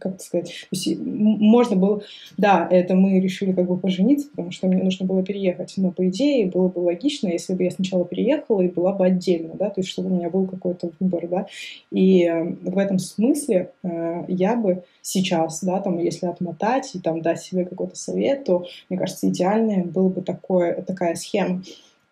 как 0.00 0.20
сказать, 0.20 0.46
то 0.48 0.68
есть 0.76 0.98
можно 0.98 1.76
было, 1.76 2.02
да, 2.38 2.66
это 2.70 2.94
мы 2.94 3.20
решили 3.20 3.52
как 3.52 3.66
бы 3.66 3.76
пожениться, 3.76 4.28
потому 4.30 4.50
что 4.50 4.66
мне 4.66 4.82
нужно 4.82 5.04
было 5.04 5.22
переехать, 5.22 5.74
но 5.76 5.90
по 5.90 6.08
идее 6.08 6.46
было 6.46 6.68
бы 6.68 6.78
логично, 6.78 7.28
если 7.28 7.54
бы 7.54 7.64
я 7.64 7.70
сначала 7.70 8.04
переехала 8.06 8.62
и 8.62 8.68
была 8.68 8.92
бы 8.92 9.04
отдельно, 9.04 9.54
да, 9.54 9.68
то 9.68 9.80
есть 9.80 9.90
чтобы 9.90 10.10
у 10.10 10.14
меня 10.14 10.30
был 10.30 10.46
какой-то 10.46 10.90
выбор, 10.98 11.28
да, 11.28 11.46
и 11.90 12.24
э, 12.24 12.44
в 12.62 12.78
этом 12.78 12.98
смысле 12.98 13.72
э, 13.82 14.24
я 14.28 14.56
бы 14.56 14.84
сейчас, 15.02 15.62
да, 15.62 15.80
там, 15.80 15.98
если 15.98 16.26
отмотать 16.26 16.94
и 16.94 16.98
там 16.98 17.20
дать 17.20 17.42
себе 17.42 17.66
какой-то 17.66 17.96
совет, 17.96 18.44
то, 18.44 18.66
мне 18.88 18.98
кажется, 18.98 19.28
идеальная 19.28 19.84
была 19.84 20.08
бы 20.08 20.22
такое, 20.22 20.80
такая 20.82 21.14
схема, 21.14 21.62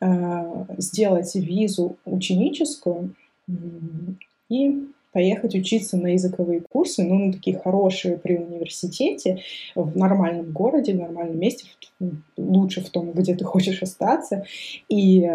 э, 0.02 0.64
сделать 0.76 1.34
визу 1.34 1.96
ученическую 2.04 3.14
и 4.50 4.88
поехать 5.12 5.54
учиться 5.54 5.96
на 5.96 6.08
языковые 6.08 6.60
курсы, 6.60 7.04
ну, 7.04 7.26
на 7.26 7.32
такие 7.32 7.58
хорошие 7.58 8.16
при 8.16 8.36
университете, 8.36 9.42
в 9.74 9.96
нормальном 9.96 10.52
городе, 10.52 10.94
в 10.94 11.00
нормальном 11.00 11.38
месте, 11.38 11.66
лучше 12.36 12.80
в 12.80 12.90
том, 12.90 13.12
где 13.12 13.34
ты 13.34 13.44
хочешь 13.44 13.82
остаться, 13.82 14.44
и 14.88 15.30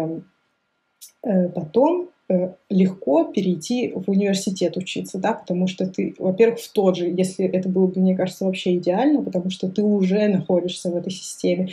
э, 1.22 1.48
потом 1.48 2.10
э, 2.28 2.52
легко 2.68 3.24
перейти 3.24 3.92
в 3.94 4.10
университет 4.10 4.76
учиться, 4.76 5.18
да, 5.18 5.32
потому 5.32 5.68
что 5.68 5.86
ты, 5.86 6.14
во-первых, 6.18 6.58
в 6.58 6.72
тот 6.72 6.96
же, 6.96 7.08
если 7.08 7.46
это 7.46 7.68
было 7.68 7.86
бы, 7.86 8.00
мне 8.00 8.16
кажется, 8.16 8.44
вообще 8.44 8.76
идеально, 8.76 9.22
потому 9.22 9.50
что 9.50 9.68
ты 9.68 9.82
уже 9.82 10.26
находишься 10.28 10.90
в 10.90 10.96
этой 10.96 11.12
системе, 11.12 11.70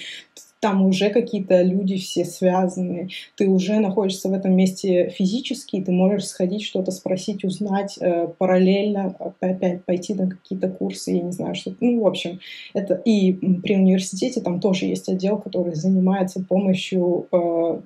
там 0.66 0.84
уже 0.84 1.12
какие-то 1.12 1.62
люди 1.62 1.96
все 1.98 2.26
связаны, 2.26 3.10
ты 3.38 3.48
уже 3.48 3.78
находишься 3.78 4.30
в 4.30 4.34
этом 4.34 4.56
месте 4.56 5.10
физически, 5.10 5.80
ты 5.80 5.92
можешь 5.92 6.26
сходить 6.26 6.64
что-то 6.64 6.90
спросить, 6.90 7.44
узнать, 7.44 8.00
э, 8.02 8.28
параллельно 8.40 9.16
опять 9.42 9.86
пойти 9.86 10.16
на 10.16 10.28
какие-то 10.28 10.70
курсы, 10.70 11.12
я 11.12 11.22
не 11.22 11.32
знаю, 11.32 11.54
что 11.54 11.76
Ну, 11.82 12.02
в 12.02 12.08
общем, 12.08 12.40
это 12.74 12.96
и 12.96 13.34
при 13.34 13.76
университете 13.76 14.42
там 14.42 14.60
тоже 14.60 14.88
есть 14.88 15.08
отдел, 15.08 15.38
который 15.38 15.76
занимается 15.76 16.44
помощью 16.44 17.28
э, 17.32 17.82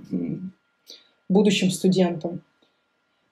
будущим 1.27 1.71
студентам. 1.71 2.39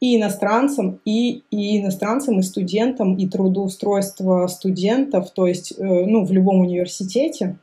И 0.01 0.17
иностранцам, 0.17 0.99
и, 1.05 1.43
и 1.51 1.79
иностранцам, 1.79 2.39
и 2.39 2.43
студентам, 2.43 3.15
и 3.15 3.29
трудоустройство 3.29 4.45
студентов, 4.47 5.31
то 5.31 5.47
есть, 5.47 5.71
э, 5.71 6.05
ну, 6.05 6.25
в 6.25 6.33
любом 6.33 6.59
университете, 6.59 7.57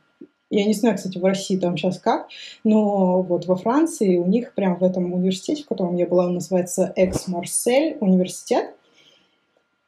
я 0.49 0.65
не 0.65 0.73
знаю, 0.73 0.95
кстати, 0.95 1.17
в 1.17 1.25
России 1.25 1.57
там 1.57 1.77
сейчас 1.77 1.99
как, 1.99 2.27
но 2.63 3.21
вот 3.21 3.45
во 3.45 3.55
Франции 3.55 4.17
у 4.17 4.25
них 4.25 4.53
прям 4.53 4.77
в 4.77 4.83
этом 4.83 5.11
университете, 5.13 5.63
в 5.63 5.67
котором 5.67 5.95
я 5.95 6.05
была, 6.05 6.25
он 6.25 6.35
называется 6.35 6.93
Экс-Марсель 6.95 7.97
университет. 7.99 8.75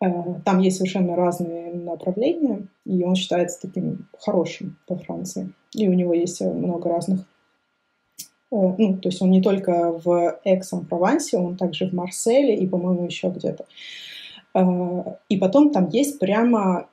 Э, 0.03 0.07
там 0.43 0.59
есть 0.59 0.77
совершенно 0.77 1.15
разные 1.15 1.73
направления, 1.73 2.67
и 2.85 3.03
он 3.03 3.15
считается 3.15 3.61
таким 3.61 4.07
хорошим 4.19 4.77
по 4.87 4.95
Франции. 4.97 5.53
И 5.73 5.87
у 5.87 5.93
него 5.93 6.13
есть 6.13 6.41
много 6.41 6.89
разных 6.89 7.19
э, 7.19 7.25
ну, 8.51 8.97
то 8.97 9.09
есть 9.09 9.21
он 9.21 9.29
не 9.29 9.41
только 9.41 9.91
в 9.91 10.39
Экс-Провансе, 10.43 11.37
он 11.37 11.55
также 11.55 11.87
в 11.87 11.93
Марселе 11.93 12.55
и, 12.55 12.65
по-моему, 12.65 13.05
еще 13.05 13.29
где-то. 13.29 13.65
Э, 14.55 15.03
и 15.29 15.37
потом 15.37 15.71
там 15.71 15.89
есть 15.89 16.17
прямо 16.19 16.87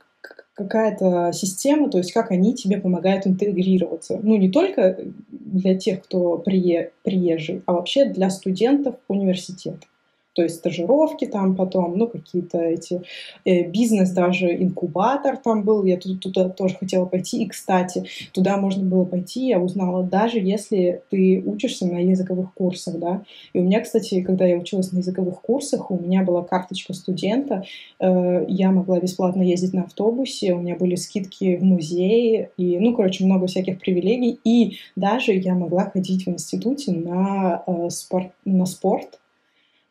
какая-то 0.54 1.32
система, 1.32 1.90
то 1.90 1.98
есть 1.98 2.12
как 2.12 2.30
они 2.30 2.54
тебе 2.54 2.78
помогают 2.78 3.26
интегрироваться. 3.26 4.20
Ну, 4.22 4.36
не 4.36 4.50
только 4.50 4.98
для 5.30 5.76
тех, 5.76 6.02
кто 6.02 6.38
прие, 6.38 6.92
приезжий, 7.02 7.62
а 7.66 7.72
вообще 7.72 8.06
для 8.06 8.30
студентов 8.30 8.96
университета 9.08 9.86
то 10.34 10.42
есть 10.42 10.56
стажировки 10.56 11.26
там 11.26 11.56
потом, 11.56 11.96
ну, 11.96 12.08
какие-то 12.08 12.58
эти, 12.58 13.02
э, 13.44 13.62
бизнес 13.62 14.10
даже, 14.10 14.52
инкубатор 14.54 15.36
там 15.36 15.62
был, 15.62 15.84
я 15.84 15.96
тут, 15.96 16.20
туда 16.20 16.48
тоже 16.48 16.76
хотела 16.76 17.06
пойти, 17.06 17.42
и, 17.42 17.48
кстати, 17.48 18.04
туда 18.32 18.56
можно 18.56 18.84
было 18.84 19.04
пойти, 19.04 19.46
я 19.46 19.60
узнала, 19.60 20.02
даже 20.02 20.38
если 20.38 21.02
ты 21.10 21.42
учишься 21.44 21.86
на 21.86 21.98
языковых 21.98 22.52
курсах, 22.54 22.98
да, 22.98 23.22
и 23.52 23.60
у 23.60 23.62
меня, 23.62 23.80
кстати, 23.80 24.22
когда 24.22 24.44
я 24.44 24.56
училась 24.56 24.92
на 24.92 24.98
языковых 24.98 25.40
курсах, 25.40 25.90
у 25.90 25.98
меня 25.98 26.22
была 26.22 26.42
карточка 26.42 26.92
студента, 26.94 27.64
э, 28.00 28.44
я 28.48 28.70
могла 28.72 29.00
бесплатно 29.00 29.42
ездить 29.42 29.72
на 29.72 29.84
автобусе, 29.84 30.52
у 30.52 30.58
меня 30.58 30.76
были 30.76 30.96
скидки 30.96 31.56
в 31.56 31.62
музее, 31.62 32.50
и, 32.56 32.78
ну, 32.78 32.94
короче, 32.94 33.24
много 33.24 33.46
всяких 33.46 33.78
привилегий, 33.78 34.38
и 34.44 34.78
даже 34.96 35.32
я 35.32 35.54
могла 35.54 35.90
ходить 35.90 36.26
в 36.26 36.30
институте 36.30 36.92
на, 36.92 37.62
э, 37.66 37.90
спорт, 37.90 38.32
на 38.44 38.66
спорт, 38.66 39.20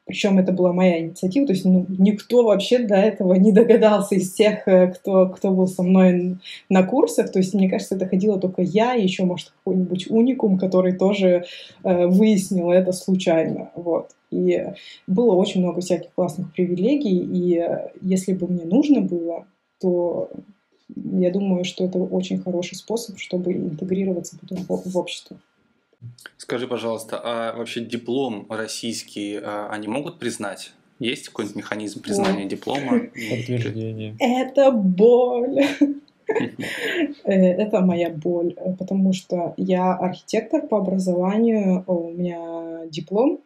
причем 0.06 0.38
это 0.38 0.52
была 0.52 0.74
моя 0.74 1.00
инициатива, 1.00 1.48
то 1.48 1.54
есть 1.54 1.64
ну, 1.64 1.86
никто 1.98 2.44
вообще 2.44 2.80
до 2.80 2.96
этого 2.96 3.36
не 3.36 3.54
догадался 3.54 4.16
из 4.16 4.34
тех, 4.34 4.68
э, 4.68 4.88
кто, 4.88 5.30
кто 5.30 5.52
был 5.52 5.68
со 5.68 5.82
мной 5.82 6.38
на 6.70 6.84
курсах. 6.84 7.32
То 7.32 7.40
есть, 7.40 7.54
мне 7.54 7.70
кажется, 7.70 7.96
это 7.96 8.08
ходила 8.08 8.40
только 8.40 8.62
я 8.62 8.96
и 8.96 9.04
еще, 9.04 9.24
может, 9.24 9.54
какой-нибудь 9.58 10.10
уникум, 10.10 10.58
который 10.58 10.94
тоже 10.94 11.46
э, 11.84 12.08
выяснил 12.08 12.72
это 12.72 12.92
случайно. 12.92 13.72
Вот. 13.76 14.10
И 14.30 14.66
было 15.08 15.36
очень 15.36 15.62
много 15.62 15.80
всяких 15.80 16.14
классных 16.14 16.52
привилегий, 16.54 17.20
и 17.20 17.60
э, 17.60 17.90
если 18.02 18.34
бы 18.34 18.48
мне 18.48 18.66
нужно 18.66 19.00
было, 19.00 19.46
то 19.80 20.30
я 20.96 21.32
думаю, 21.32 21.64
что 21.64 21.86
это 21.86 21.98
очень 21.98 22.40
хороший 22.40 22.76
способ, 22.76 23.18
чтобы 23.20 23.54
интегрироваться 23.54 24.38
потом 24.40 24.58
в, 24.68 24.92
в 24.92 24.98
общество. 24.98 25.38
Скажи, 26.38 26.68
пожалуйста, 26.68 27.20
а 27.24 27.56
вообще 27.56 27.82
диплом 27.82 28.46
российский 28.50 29.40
а, 29.42 29.70
они 29.72 29.88
могут 29.88 30.20
признать? 30.20 30.74
Есть 31.00 31.30
какой-нибудь 31.30 31.58
механизм 31.58 32.02
признания 32.02 32.46
диплома? 32.46 33.00
Подтверждение. 33.30 34.16
Это 34.20 34.72
боль. 34.72 35.60
Э, 37.26 37.34
это 37.34 37.82
моя 37.82 38.10
боль, 38.10 38.56
потому 38.80 39.12
что 39.12 39.54
я 39.58 39.94
архитектор 39.94 40.66
по 40.66 40.78
образованию, 40.78 41.84
у 41.86 42.12
меня 42.12 42.86
диплом 42.90 43.42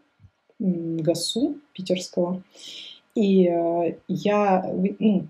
ГАСУ 0.60 1.58
питерского, 1.74 2.44
и 3.16 3.48
э, 3.48 3.96
я, 4.08 4.72
ну, 5.00 5.28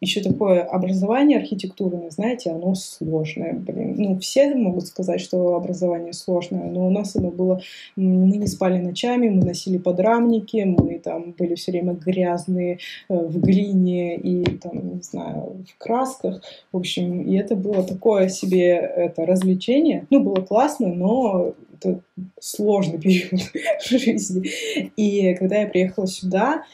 еще 0.00 0.20
такое 0.20 0.62
образование 0.62 1.38
архитектурное, 1.38 2.10
знаете, 2.10 2.50
оно 2.50 2.74
сложное, 2.74 3.54
блин. 3.54 3.94
Ну, 3.96 4.18
все 4.18 4.54
могут 4.54 4.86
сказать, 4.86 5.20
что 5.20 5.56
образование 5.56 6.12
сложное, 6.12 6.70
но 6.70 6.86
у 6.86 6.90
нас 6.90 7.16
оно 7.16 7.30
было... 7.30 7.60
Мы 7.96 8.36
не 8.36 8.46
спали 8.46 8.78
ночами, 8.78 9.28
мы 9.28 9.44
носили 9.44 9.78
подрамники, 9.78 10.64
мы 10.64 10.98
там 10.98 11.34
были 11.38 11.54
все 11.54 11.72
время 11.72 11.94
грязные 11.94 12.78
э, 13.08 13.16
в 13.16 13.40
глине 13.40 14.16
и 14.16 14.44
там, 14.56 14.96
не 14.96 15.02
знаю, 15.02 15.64
в 15.68 15.78
красках. 15.78 16.42
В 16.72 16.76
общем, 16.76 17.22
и 17.22 17.36
это 17.36 17.56
было 17.56 17.82
такое 17.82 18.28
себе 18.28 18.74
это 18.74 19.26
развлечение. 19.26 20.06
Ну, 20.10 20.20
было 20.20 20.42
классно, 20.42 20.88
но 20.88 21.54
это 21.78 22.00
сложный 22.40 22.98
период 23.00 23.40
в 23.80 23.88
жизни. 23.90 24.50
И 24.96 25.34
когда 25.34 25.56
я 25.56 25.66
приехала 25.66 26.06
сюда, 26.06 26.64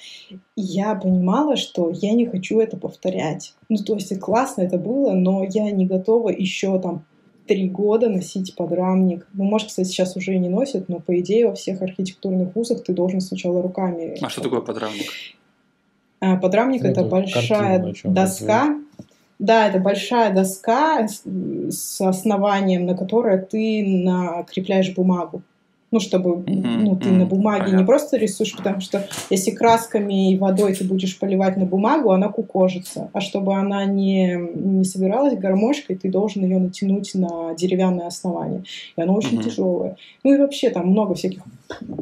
я 0.56 0.94
понимала, 0.94 1.56
что 1.56 1.90
я 1.90 2.12
не 2.12 2.26
хочу 2.26 2.60
это 2.60 2.76
повторять. 2.76 3.54
Ну, 3.68 3.76
то 3.78 3.94
есть 3.94 4.18
классно 4.20 4.62
это 4.62 4.78
было, 4.78 5.12
но 5.12 5.44
я 5.44 5.70
не 5.70 5.86
готова 5.86 6.30
еще 6.30 6.78
там 6.78 7.04
три 7.46 7.68
года 7.68 8.08
носить 8.08 8.54
подрамник. 8.54 9.26
Ну, 9.34 9.44
может, 9.44 9.68
кстати, 9.68 9.88
сейчас 9.88 10.16
уже 10.16 10.34
и 10.34 10.38
не 10.38 10.48
носят, 10.48 10.88
но 10.88 11.00
по 11.00 11.18
идее 11.20 11.48
во 11.48 11.54
всех 11.54 11.82
архитектурных 11.82 12.54
вузах 12.54 12.84
ты 12.84 12.92
должен 12.92 13.20
сначала 13.20 13.60
руками. 13.62 14.16
А 14.20 14.28
что 14.30 14.42
такое 14.42 14.60
подрамник? 14.60 15.10
А, 16.20 16.36
подрамник 16.36 16.82
ну, 16.82 16.90
это, 16.90 17.00
это 17.00 17.10
большая 17.10 17.94
доска. 18.04 18.78
Да, 19.38 19.68
это 19.68 19.78
большая 19.78 20.32
доска 20.32 21.06
с 21.08 22.00
основанием, 22.00 22.86
на 22.86 22.96
которое 22.96 23.38
ты 23.38 23.84
накрепляешь 23.84 24.94
бумагу 24.94 25.42
ну, 25.92 26.00
чтобы 26.00 26.30
mm-hmm. 26.30 26.78
ну, 26.80 26.96
ты 26.96 27.08
mm-hmm. 27.08 27.18
на 27.18 27.26
бумаге 27.26 27.72
mm-hmm. 27.72 27.76
не 27.76 27.84
просто 27.84 28.16
рисуешь, 28.16 28.56
потому 28.56 28.80
что 28.80 29.06
если 29.30 29.50
красками 29.50 30.32
и 30.32 30.38
водой 30.38 30.74
ты 30.74 30.84
будешь 30.84 31.18
поливать 31.18 31.56
на 31.56 31.66
бумагу, 31.66 32.10
она 32.10 32.28
кукожится. 32.28 33.10
А 33.12 33.20
чтобы 33.20 33.54
она 33.54 33.84
не, 33.84 34.36
не 34.54 34.84
собиралась 34.84 35.38
гармошкой, 35.38 35.96
ты 35.96 36.10
должен 36.10 36.44
ее 36.44 36.58
натянуть 36.58 37.14
на 37.14 37.54
деревянное 37.54 38.06
основание. 38.06 38.64
И 38.96 39.02
оно 39.02 39.14
очень 39.14 39.38
mm-hmm. 39.38 39.44
тяжелое. 39.44 39.96
Ну 40.24 40.34
и 40.34 40.38
вообще 40.38 40.70
там 40.70 40.88
много 40.88 41.14
всяких 41.14 41.42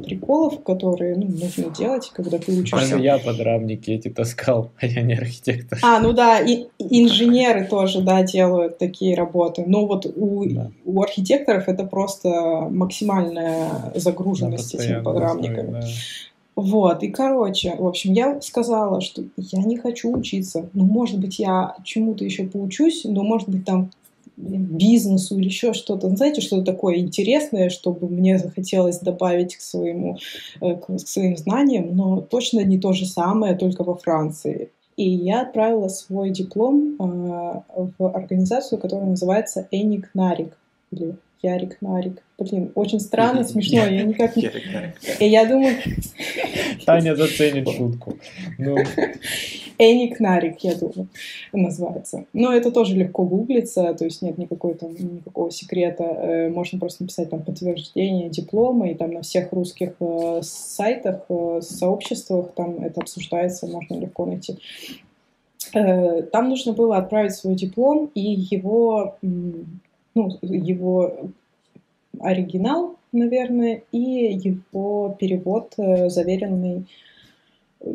приколов, 0.05 0.63
которые 0.63 1.17
ну, 1.17 1.27
нужно 1.27 1.71
делать, 1.71 2.11
когда 2.13 2.39
ты 2.39 2.53
учишься. 2.53 2.97
Я 2.97 3.19
подрамники 3.19 3.91
эти 3.91 4.09
таскал, 4.09 4.71
а 4.81 4.87
я 5.01 5.03
не 5.03 5.15
архитектор. 5.15 5.79
А, 5.83 6.01
ну 6.01 6.13
да, 6.13 6.41
и 6.41 6.67
инженеры 6.79 7.67
тоже, 7.67 8.03
да, 8.03 8.23
делают 8.23 8.79
такие 8.79 9.17
работы. 9.17 9.65
Но 9.67 9.87
вот 9.87 10.07
у, 10.07 10.45
да. 10.47 10.71
у 10.85 11.03
архитекторов 11.03 11.69
это 11.69 11.85
просто 11.85 12.29
максимальная 12.71 13.69
загруженность 13.95 14.75
этими 14.75 15.03
программниками. 15.03 15.73
Да. 15.73 15.87
Вот, 16.57 17.03
и 17.03 17.09
короче, 17.09 17.75
в 17.79 17.87
общем, 17.87 18.13
я 18.13 18.41
сказала, 18.41 19.01
что 19.01 19.25
я 19.37 19.63
не 19.63 19.77
хочу 19.77 20.13
учиться. 20.13 20.69
Ну, 20.75 20.85
может 20.85 21.19
быть, 21.19 21.39
я 21.39 21.77
чему-то 21.85 22.25
еще 22.25 22.45
поучусь, 22.45 23.05
но, 23.05 23.23
может 23.23 23.49
быть, 23.49 23.65
там 23.65 23.91
бизнесу 24.37 25.39
или 25.39 25.47
еще 25.47 25.73
что-то. 25.73 26.09
Ну, 26.09 26.17
знаете, 26.17 26.41
что-то 26.41 26.65
такое 26.73 26.99
интересное, 26.99 27.71
чтобы 27.71 28.09
мне 28.09 28.39
захотелось 28.39 28.99
добавить 28.99 29.57
к, 29.57 29.61
своему, 29.61 30.19
э, 30.61 30.75
к 30.77 30.99
своим 30.99 31.37
знаниям, 31.37 31.95
но 31.97 32.21
точно 32.21 32.61
не 32.61 32.79
то 32.79 32.93
же 32.93 33.07
самое, 33.07 33.55
только 33.57 33.85
во 33.85 33.95
Франции. 33.95 34.71
И 34.97 35.09
я 35.09 35.43
отправила 35.43 35.89
свой 35.89 36.31
диплом 36.31 36.97
э, 36.99 37.61
в 37.99 38.07
организацию, 38.07 38.79
которая 38.79 39.09
называется 39.09 39.67
Эник 39.71 40.11
Нарик, 40.15 40.57
или 40.91 41.17
Ярик 41.43 41.79
Нарик. 41.81 42.23
Блин, 42.39 42.73
очень 42.75 43.01
странно, 43.01 43.45
смешно, 43.45 43.79
я 43.79 44.03
никак 44.03 44.37
не... 44.37 44.51
И 45.21 45.29
я 45.29 45.47
думаю... 45.47 45.77
Таня 46.87 47.15
заценит 47.15 47.69
шутку. 47.69 48.17
Ну... 48.59 48.77
Эник 49.81 50.21
Нарик, 50.21 50.59
я 50.61 50.75
думаю, 50.75 51.09
называется. 51.55 52.27
Но 52.35 52.53
это 52.53 52.71
тоже 52.71 52.95
легко 52.95 53.25
гуглится, 53.25 53.95
то 53.95 54.05
есть 54.05 54.21
нет 54.21 54.37
никакой, 54.37 54.75
там, 54.75 54.95
никакого 54.95 55.51
секрета. 55.51 56.05
Э, 56.05 56.49
можно 56.51 56.79
просто 56.79 57.05
написать 57.05 57.31
там 57.31 57.43
подтверждение 57.43 58.29
диплома, 58.29 58.91
и 58.91 58.95
там 58.95 59.13
на 59.13 59.23
всех 59.23 59.51
русских 59.53 59.95
э, 60.01 60.41
сайтах, 60.43 61.23
э, 61.31 61.61
сообществах 61.63 62.53
там 62.55 62.85
это 62.85 63.01
обсуждается, 63.01 63.67
можно 63.69 63.95
легко 63.95 64.27
найти. 64.27 64.59
Там 65.73 66.49
нужно 66.49 66.73
было 66.73 66.99
отправить 66.99 67.35
свой 67.35 67.55
диплом 67.55 68.11
и 68.15 68.21
его 68.21 69.17
ну, 70.15 70.39
его 70.43 71.31
оригинал, 72.21 72.97
наверное, 73.13 73.83
и 73.93 73.99
его 73.99 75.17
перевод 75.19 75.75
э, 75.79 76.09
заверенный, 76.09 76.87
э, 77.81 77.93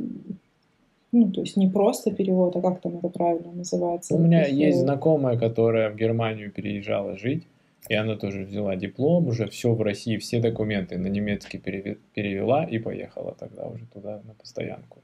ну, 1.12 1.32
то 1.32 1.42
есть 1.42 1.58
не 1.58 1.68
просто 1.68 2.12
перевод, 2.12 2.56
а 2.56 2.62
как 2.62 2.82
там 2.82 2.98
это 2.98 3.10
правильно 3.10 3.52
называется? 3.54 4.16
У 4.16 4.20
меня 4.20 4.46
есть 4.46 4.80
знакомая, 4.80 5.38
которая 5.38 5.90
в 5.90 5.96
Германию 5.96 6.52
переезжала 6.52 7.18
жить, 7.18 7.44
и 7.88 7.94
она 7.94 8.16
тоже 8.16 8.44
взяла 8.44 8.76
диплом, 8.76 9.28
уже 9.28 9.48
все 9.48 9.74
в 9.74 9.82
России, 9.82 10.18
все 10.18 10.40
документы 10.40 10.98
на 10.98 11.08
немецкий 11.08 11.60
перевела 11.60 12.64
и 12.64 12.80
поехала 12.80 13.36
тогда 13.38 13.68
уже 13.68 13.86
туда 13.94 14.22
на 14.26 14.34
постоянку. 14.34 15.00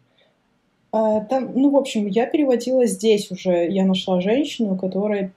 А, 0.91 1.21
там, 1.21 1.51
ну, 1.55 1.69
в 1.69 1.77
общем, 1.77 2.07
я 2.07 2.25
переводила 2.25 2.85
здесь 2.85 3.31
уже, 3.31 3.69
я 3.69 3.85
нашла 3.85 4.19
женщину, 4.19 4.77
которая 4.77 5.31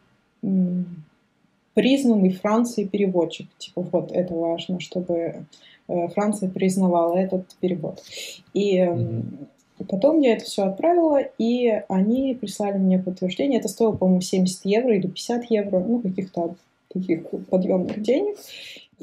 признанный 1.74 2.30
Францией 2.30 2.88
переводчик. 2.88 3.48
Типа 3.58 3.82
вот 3.82 4.12
это 4.12 4.34
важно, 4.34 4.80
чтобы 4.80 5.46
э, 5.88 6.08
Франция 6.08 6.48
признавала 6.48 7.16
этот 7.16 7.54
перевод. 7.60 8.02
И 8.52 8.78
mm-hmm. 8.78 9.87
потом 9.88 10.20
я 10.20 10.34
это 10.34 10.44
все 10.44 10.62
отправила, 10.64 11.20
и 11.38 11.82
они 11.88 12.34
прислали 12.40 12.78
мне 12.78 12.98
подтверждение. 12.98 13.58
Это 13.58 13.68
стоило, 13.68 13.92
по-моему, 13.92 14.20
70 14.20 14.64
евро 14.64 14.94
или 14.94 15.06
50 15.06 15.50
евро, 15.50 15.80
ну, 15.80 16.00
каких-то 16.00 16.54
таких 16.92 17.26
подъемных 17.50 18.00
денег. 18.00 18.37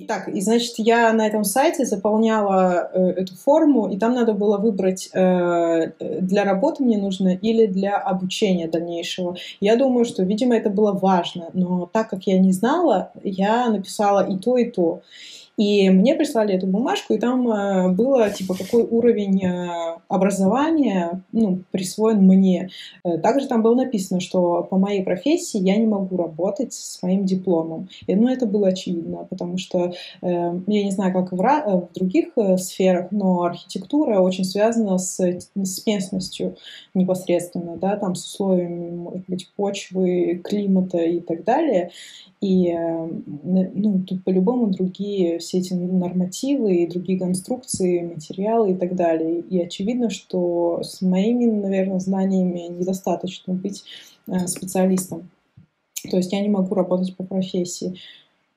Так, 0.08 0.30
и 0.30 0.40
значит, 0.42 0.76
я 0.78 1.12
на 1.12 1.28
этом 1.28 1.44
сайте 1.44 1.86
заполняла 1.86 2.90
э, 2.94 3.10
эту 3.10 3.36
форму, 3.36 3.90
и 3.90 3.98
там 3.98 4.14
надо 4.14 4.34
было 4.34 4.58
выбрать, 4.58 5.10
э, 5.14 5.92
для 6.00 6.44
работы 6.46 6.84
мне 6.84 6.98
нужно 6.98 7.30
или 7.30 7.66
для 7.66 7.98
обучения 7.98 8.68
дальнейшего. 8.68 9.36
Я 9.60 9.76
думаю, 9.76 10.06
что, 10.06 10.24
видимо, 10.24 10.56
это 10.56 10.70
было 10.70 10.94
важно, 10.94 11.50
но 11.54 11.90
так 11.92 12.10
как 12.10 12.24
я 12.24 12.40
не 12.40 12.54
знала, 12.54 13.12
я 13.24 13.70
написала 13.70 14.26
и 14.26 14.38
то, 14.38 14.58
и 14.58 14.70
то. 14.70 15.02
И 15.62 15.92
мне 15.92 16.16
прислали 16.16 16.56
эту 16.56 16.66
бумажку, 16.66 17.14
и 17.14 17.20
там 17.20 17.48
э, 17.48 17.90
было, 17.90 18.32
типа, 18.32 18.56
какой 18.56 18.82
уровень 18.82 19.46
э, 19.46 19.96
образования 20.08 21.22
ну, 21.32 21.60
присвоен 21.70 22.24
мне. 22.24 22.72
Э, 23.04 23.20
также 23.20 23.46
там 23.46 23.62
было 23.62 23.76
написано, 23.76 24.22
что 24.22 24.64
по 24.64 24.80
моей 24.80 25.04
профессии 25.04 25.60
я 25.60 25.78
не 25.78 25.86
могу 25.86 26.18
работать 26.18 26.74
с 26.74 27.00
моим 27.04 27.26
дипломом. 27.26 27.90
И, 28.08 28.16
ну, 28.16 28.28
это 28.28 28.48
было 28.48 28.70
очевидно, 28.70 29.28
потому 29.30 29.60
что, 29.60 29.94
я 30.24 30.52
не 30.66 30.90
знаю, 30.90 31.14
как 31.14 31.32
в, 31.32 31.38
в 31.38 31.90
других 31.94 32.30
сферах, 32.58 33.10
но 33.12 33.44
архитектура 33.44 34.20
очень 34.20 34.46
связана 34.46 34.98
с, 34.98 35.20
с 35.20 35.86
местностью 35.86 36.56
непосредственно, 36.96 37.78
да, 37.78 37.98
там 37.98 38.16
с 38.16 38.26
условиями, 38.26 38.90
может 38.90 39.26
быть, 39.28 39.52
почвы, 39.56 40.42
климата 40.44 40.98
и 40.98 41.20
так 41.20 41.44
далее. 41.44 41.92
И 42.42 42.74
ну, 42.74 44.02
тут 44.08 44.24
по-любому 44.24 44.68
другие 44.68 45.38
все 45.38 45.51
эти 45.54 45.74
нормативы 45.74 46.76
и 46.76 46.88
другие 46.88 47.20
конструкции, 47.20 48.02
материалы 48.02 48.72
и 48.72 48.76
так 48.76 48.96
далее. 48.96 49.40
И 49.42 49.60
очевидно, 49.60 50.10
что 50.10 50.82
с 50.84 51.02
моими, 51.02 51.46
наверное, 51.46 52.00
знаниями 52.00 52.68
недостаточно 52.68 53.54
быть 53.54 53.84
э, 54.28 54.48
специалистом. 54.48 55.30
То 56.10 56.18
есть 56.18 56.32
я 56.32 56.42
не 56.42 56.50
могу 56.50 56.74
работать 56.74 57.16
по 57.16 57.24
профессии. 57.24 57.98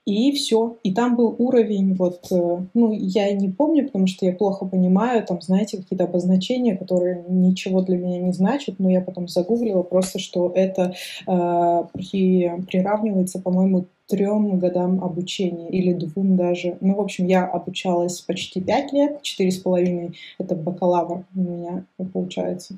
И 0.07 0.33
все. 0.33 0.77
И 0.83 0.93
там 0.93 1.17
был 1.17 1.35
уровень, 1.39 1.95
вот, 1.95 2.27
э, 2.31 2.59
ну, 2.75 2.93
я 2.93 3.33
не 3.33 3.49
помню, 3.49 3.87
потому 3.87 4.07
что 4.07 4.27
я 4.27 4.33
плохо 4.33 4.67
понимаю, 4.67 5.25
там, 5.27 5.41
знаете, 5.41 5.79
какие-то 5.79 6.05
обозначения, 6.05 6.77
которые 6.77 7.25
ничего 7.27 7.81
для 7.81 7.97
меня 7.97 8.19
не 8.19 8.33
значат, 8.33 8.75
но 8.79 8.91
я 8.91 9.01
потом 9.01 9.29
загуглила 9.29 9.83
просто, 9.83 10.19
что 10.19 10.53
это 10.55 10.95
э, 11.27 11.85
при, 11.95 12.53
приравнивается, 12.67 13.41
по-моему, 13.41 13.87
трем 14.07 14.59
годам 14.59 15.03
обучения 15.03 15.71
или 15.71 15.95
двум 15.95 16.37
даже. 16.37 16.77
Ну, 16.83 16.97
в 16.97 17.01
общем, 17.01 17.27
я 17.27 17.47
обучалась 17.47 18.21
почти 18.21 18.61
пять 18.61 18.93
лет, 18.93 19.23
четыре 19.23 19.51
с 19.51 19.59
половиной— 19.59 20.13
это 20.39 20.55
бакалавр 20.55 21.25
у 21.35 21.41
меня 21.41 21.85
получается. 22.13 22.77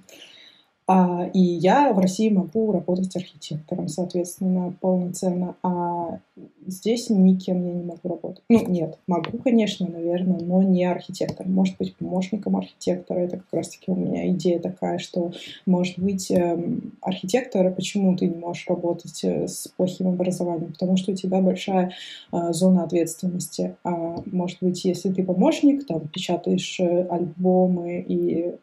А, 0.89 1.29
и 1.33 1.41
я 1.41 1.93
в 1.93 1.99
России 1.99 2.29
могу 2.29 2.71
работать 2.71 3.17
архитектором, 3.17 3.89
соответственно, 3.89 4.73
полноценно. 4.81 5.57
А 5.65 6.21
здесь 6.65 7.11
никем 7.11 7.67
я 7.67 7.73
не 7.73 7.83
могу 7.83 8.09
работать. 8.09 8.45
Ну, 8.49 8.65
нет, 8.69 8.97
могу, 9.09 9.39
конечно, 9.39 9.89
наверное, 9.89 10.39
но 10.39 10.63
не 10.63 10.85
архитектором. 10.85 11.53
Может 11.53 11.77
быть, 11.79 11.97
помощником 11.97 12.57
архитектора. 12.57 13.19
Это 13.19 13.39
как 13.39 13.53
раз-таки 13.53 13.91
у 13.91 13.97
меня 13.97 14.29
идея 14.29 14.61
такая, 14.61 14.99
что, 14.99 15.33
может 15.67 15.99
быть, 15.99 16.31
эм, 16.31 16.93
архитектор, 17.01 17.73
почему 17.75 18.17
ты 18.17 18.29
не 18.29 18.37
можешь 18.37 18.69
работать 18.69 19.25
э, 19.25 19.49
с 19.49 19.67
плохим 19.77 20.09
образованием? 20.09 20.73
Потому 20.73 20.97
что 20.97 21.11
у 21.11 21.17
тебя 21.17 21.41
большая 21.41 21.93
э, 22.31 22.53
зона 22.53 22.85
ответственности. 22.85 23.77
А 23.83 24.23
может 24.27 24.59
быть, 24.61 24.85
если 24.85 25.11
ты 25.13 25.25
помощник, 25.25 25.85
там, 25.85 26.07
печатаешь 26.07 26.79
э, 26.79 27.07
альбомы 27.09 28.05
и 28.07 28.55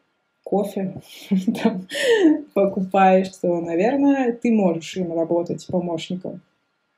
кофе 0.44 1.02
там, 1.64 1.88
покупаешь, 2.54 3.30
то, 3.42 3.62
наверное, 3.62 4.34
ты 4.34 4.52
можешь 4.52 4.96
им 4.98 5.14
работать 5.14 5.66
помощником. 5.68 6.42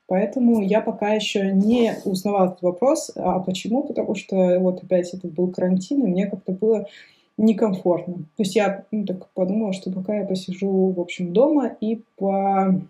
Поэтому 0.08 0.62
я 0.62 0.80
пока 0.80 1.14
еще 1.14 1.50
не 1.50 1.94
узнавала 2.04 2.46
этот 2.46 2.62
вопрос. 2.62 3.10
А 3.16 3.40
почему? 3.40 3.82
Потому 3.82 4.14
что 4.14 4.58
вот 4.60 4.82
опять 4.84 5.12
это 5.12 5.26
был 5.26 5.50
карантин, 5.50 6.04
и 6.04 6.08
мне 6.08 6.26
как-то 6.26 6.52
было 6.52 6.86
некомфортно. 7.36 8.14
То 8.14 8.42
есть 8.42 8.54
я 8.54 8.84
ну, 8.90 9.04
так 9.04 9.28
подумала, 9.30 9.72
что 9.72 9.90
пока 9.90 10.16
я 10.16 10.24
посижу, 10.24 10.90
в 10.90 11.00
общем, 11.00 11.32
дома 11.32 11.76
и 11.80 12.02
по 12.16 12.80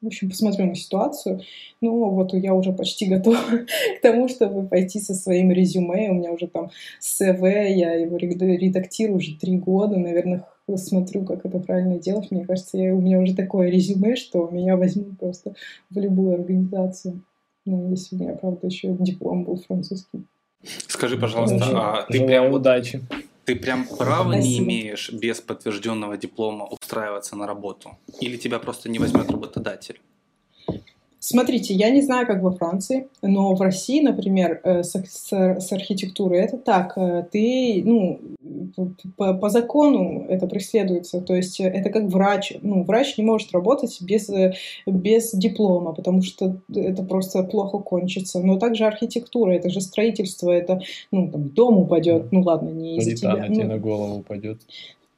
в 0.00 0.06
общем, 0.06 0.28
посмотрю 0.28 0.66
на 0.66 0.74
ситуацию. 0.74 1.40
Ну, 1.80 2.10
вот 2.10 2.32
я 2.34 2.54
уже 2.54 2.72
почти 2.72 3.06
готова 3.10 3.36
к 3.36 4.00
тому, 4.02 4.28
чтобы 4.28 4.66
пойти 4.66 5.00
со 5.00 5.14
своим 5.14 5.50
резюме. 5.50 6.10
У 6.10 6.14
меня 6.14 6.32
уже 6.32 6.46
там 6.46 6.70
СВ, 7.00 7.42
я 7.42 7.94
его 7.94 8.16
редактирую 8.16 9.18
уже 9.18 9.36
три 9.36 9.58
года. 9.58 9.96
Наверное, 9.96 10.44
смотрю, 10.76 11.24
как 11.24 11.44
это 11.44 11.58
правильно 11.58 11.98
делать. 11.98 12.30
Мне 12.30 12.44
кажется, 12.44 12.78
я, 12.78 12.94
у 12.94 13.00
меня 13.00 13.18
уже 13.18 13.34
такое 13.34 13.70
резюме, 13.70 14.16
что 14.16 14.48
меня 14.48 14.76
возьмут 14.76 15.18
просто 15.18 15.54
в 15.90 15.98
любую 15.98 16.34
организацию. 16.34 17.20
Ну, 17.64 17.90
если 17.90 18.16
у 18.16 18.18
меня, 18.18 18.32
правда, 18.34 18.66
еще 18.66 18.96
диплом 18.98 19.44
был 19.44 19.56
французский. 19.66 20.24
Скажи, 20.86 21.18
пожалуйста, 21.18 21.64
а 21.72 22.06
ты 22.08 22.24
прям 22.24 22.52
удачи. 22.52 23.00
Ты 23.48 23.56
прям 23.56 23.86
права 23.88 24.34
не 24.34 24.58
имеешь 24.58 25.10
без 25.10 25.40
подтвержденного 25.40 26.18
диплома 26.18 26.66
устраиваться 26.66 27.34
на 27.34 27.46
работу? 27.46 27.96
Или 28.20 28.36
тебя 28.36 28.58
просто 28.58 28.90
не 28.90 28.98
возьмет 28.98 29.30
работодатель? 29.30 30.02
Смотрите, 31.20 31.74
я 31.74 31.90
не 31.90 32.02
знаю, 32.02 32.26
как 32.26 32.42
во 32.42 32.52
Франции, 32.52 33.08
но 33.22 33.54
в 33.54 33.60
России, 33.60 34.00
например, 34.00 34.60
э, 34.62 34.82
с, 34.82 34.92
с, 34.92 35.32
с 35.32 35.72
архитектурой 35.72 36.40
это 36.40 36.58
так. 36.58 36.96
Э, 36.96 37.24
ты, 37.30 37.82
ну, 37.84 38.20
по, 39.16 39.34
по 39.34 39.48
закону 39.48 40.26
это 40.28 40.46
преследуется. 40.46 41.20
То 41.20 41.34
есть 41.34 41.60
это 41.60 41.90
как 41.90 42.04
врач. 42.04 42.52
Ну, 42.62 42.84
врач 42.84 43.18
не 43.18 43.24
может 43.24 43.52
работать 43.52 43.98
без, 44.00 44.30
без 44.86 45.32
диплома, 45.32 45.92
потому 45.92 46.22
что 46.22 46.56
это 46.72 47.02
просто 47.02 47.42
плохо 47.42 47.78
кончится. 47.78 48.40
Но 48.40 48.58
также 48.58 48.84
архитектура, 48.84 49.52
это 49.52 49.70
же 49.70 49.80
строительство, 49.80 50.50
это, 50.50 50.80
ну, 51.10 51.30
там, 51.30 51.48
дом 51.48 51.78
упадет. 51.78 52.30
Ну, 52.30 52.42
ладно, 52.42 52.70
не 52.70 52.98
из-за 52.98 53.16
тебя. 53.16 53.36
на 53.36 53.48
тебе 53.48 53.64
ну, 53.64 53.70
на 53.70 53.78
голову 53.78 54.18
упадет. 54.20 54.60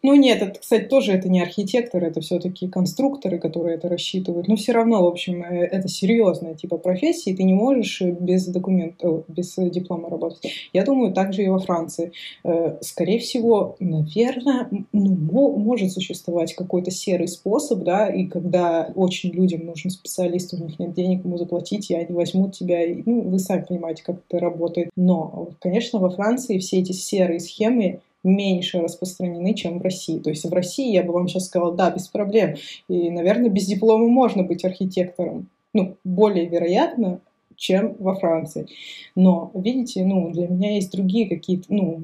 Ну 0.02 0.14
нет, 0.14 0.40
это, 0.40 0.58
кстати, 0.58 0.84
тоже 0.84 1.12
это 1.12 1.28
не 1.28 1.42
архитекторы, 1.42 2.06
это 2.06 2.22
все-таки 2.22 2.68
конструкторы, 2.68 3.38
которые 3.38 3.76
это 3.76 3.88
рассчитывают. 3.88 4.48
Но 4.48 4.56
все 4.56 4.72
равно, 4.72 5.02
в 5.02 5.06
общем, 5.06 5.42
э, 5.42 5.66
это 5.66 5.88
серьезная 5.88 6.54
типа 6.54 6.78
профессии, 6.78 7.34
ты 7.36 7.42
не 7.42 7.52
можешь 7.52 8.00
без 8.00 8.46
документа, 8.46 9.24
без 9.28 9.54
диплома 9.56 10.08
работать. 10.08 10.52
Я 10.72 10.84
думаю, 10.84 11.12
также 11.12 11.42
и 11.42 11.48
во 11.48 11.58
Франции. 11.58 12.12
Э, 12.44 12.78
скорее 12.80 13.18
всего, 13.18 13.76
наверное, 13.78 14.70
ну, 14.92 15.56
может 15.58 15.92
существовать 15.92 16.54
какой-то 16.54 16.90
серый 16.90 17.28
способ, 17.28 17.80
да, 17.80 18.08
и 18.08 18.24
когда 18.24 18.90
очень 18.94 19.30
людям 19.30 19.66
нужен 19.66 19.90
специалист, 19.90 20.54
у 20.54 20.64
них 20.64 20.78
нет 20.78 20.94
денег 20.94 21.26
ему 21.26 21.36
заплатить, 21.36 21.90
и 21.90 21.94
они 21.94 22.14
возьмут 22.14 22.54
тебя, 22.54 22.82
и, 22.84 23.02
ну, 23.04 23.20
вы 23.20 23.38
сами 23.38 23.66
понимаете, 23.68 24.02
как 24.02 24.22
это 24.26 24.38
работает. 24.38 24.88
Но, 24.96 25.50
конечно, 25.60 25.98
во 25.98 26.08
Франции 26.08 26.58
все 26.58 26.78
эти 26.78 26.92
серые 26.92 27.40
схемы 27.40 28.00
меньше 28.22 28.80
распространены, 28.80 29.54
чем 29.54 29.78
в 29.78 29.82
России. 29.82 30.18
То 30.18 30.30
есть 30.30 30.44
в 30.44 30.52
России 30.52 30.92
я 30.92 31.02
бы 31.02 31.12
вам 31.12 31.28
сейчас 31.28 31.46
сказала, 31.46 31.74
да, 31.74 31.90
без 31.90 32.08
проблем. 32.08 32.56
И, 32.88 33.10
наверное, 33.10 33.50
без 33.50 33.66
диплома 33.66 34.08
можно 34.08 34.42
быть 34.42 34.64
архитектором. 34.64 35.48
Ну, 35.72 35.96
более 36.04 36.46
вероятно, 36.46 37.20
чем 37.56 37.94
во 37.98 38.14
Франции. 38.14 38.66
Но, 39.14 39.50
видите, 39.54 40.04
ну, 40.04 40.30
для 40.30 40.48
меня 40.48 40.74
есть 40.74 40.92
другие 40.92 41.28
какие-то, 41.28 41.66
ну, 41.68 42.02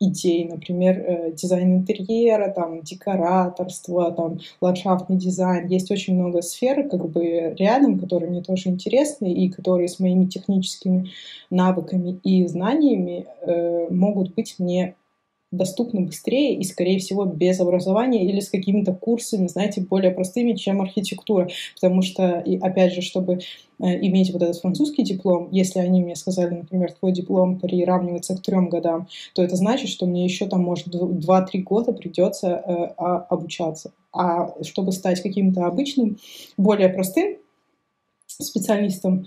идеи, 0.00 0.44
например, 0.44 0.98
э, 0.98 1.32
дизайн 1.32 1.76
интерьера, 1.76 2.50
там, 2.50 2.82
декораторство, 2.82 4.12
там, 4.12 4.40
ландшафтный 4.60 5.16
дизайн. 5.16 5.66
Есть 5.68 5.90
очень 5.90 6.14
много 6.14 6.42
сфер, 6.42 6.88
как 6.88 7.08
бы, 7.08 7.54
рядом, 7.58 7.98
которые 7.98 8.30
мне 8.30 8.42
тоже 8.42 8.68
интересны 8.68 9.32
и 9.32 9.48
которые 9.48 9.88
с 9.88 9.98
моими 9.98 10.26
техническими 10.26 11.10
навыками 11.50 12.18
и 12.24 12.46
знаниями 12.46 13.26
э, 13.42 13.86
могут 13.90 14.34
быть 14.34 14.56
мне 14.58 14.94
доступны 15.56 16.02
быстрее 16.02 16.54
и, 16.54 16.64
скорее 16.64 16.98
всего, 16.98 17.24
без 17.24 17.60
образования 17.60 18.24
или 18.24 18.40
с 18.40 18.48
какими-то 18.48 18.92
курсами, 18.92 19.48
знаете, 19.48 19.80
более 19.80 20.10
простыми, 20.10 20.54
чем 20.54 20.82
архитектура. 20.82 21.48
Потому 21.74 22.02
что, 22.02 22.40
и 22.40 22.58
опять 22.58 22.94
же, 22.94 23.02
чтобы 23.02 23.34
э, 23.34 24.06
иметь 24.06 24.32
вот 24.32 24.42
этот 24.42 24.58
французский 24.58 25.02
диплом, 25.02 25.48
если 25.52 25.78
они 25.80 26.02
мне 26.02 26.16
сказали, 26.16 26.54
например, 26.54 26.92
твой 26.92 27.12
диплом 27.12 27.58
приравнивается 27.58 28.36
к 28.36 28.42
трем 28.42 28.68
годам, 28.68 29.08
то 29.34 29.42
это 29.42 29.56
значит, 29.56 29.88
что 29.88 30.06
мне 30.06 30.24
еще 30.24 30.46
там, 30.46 30.62
может, 30.62 30.88
2-3 30.88 31.62
года 31.62 31.92
придется 31.92 32.48
э, 32.48 32.72
а, 32.96 33.18
обучаться. 33.28 33.92
А 34.12 34.54
чтобы 34.62 34.92
стать 34.92 35.22
каким-то 35.22 35.66
обычным, 35.66 36.18
более 36.56 36.88
простым 36.88 37.36
специалистом, 38.26 39.26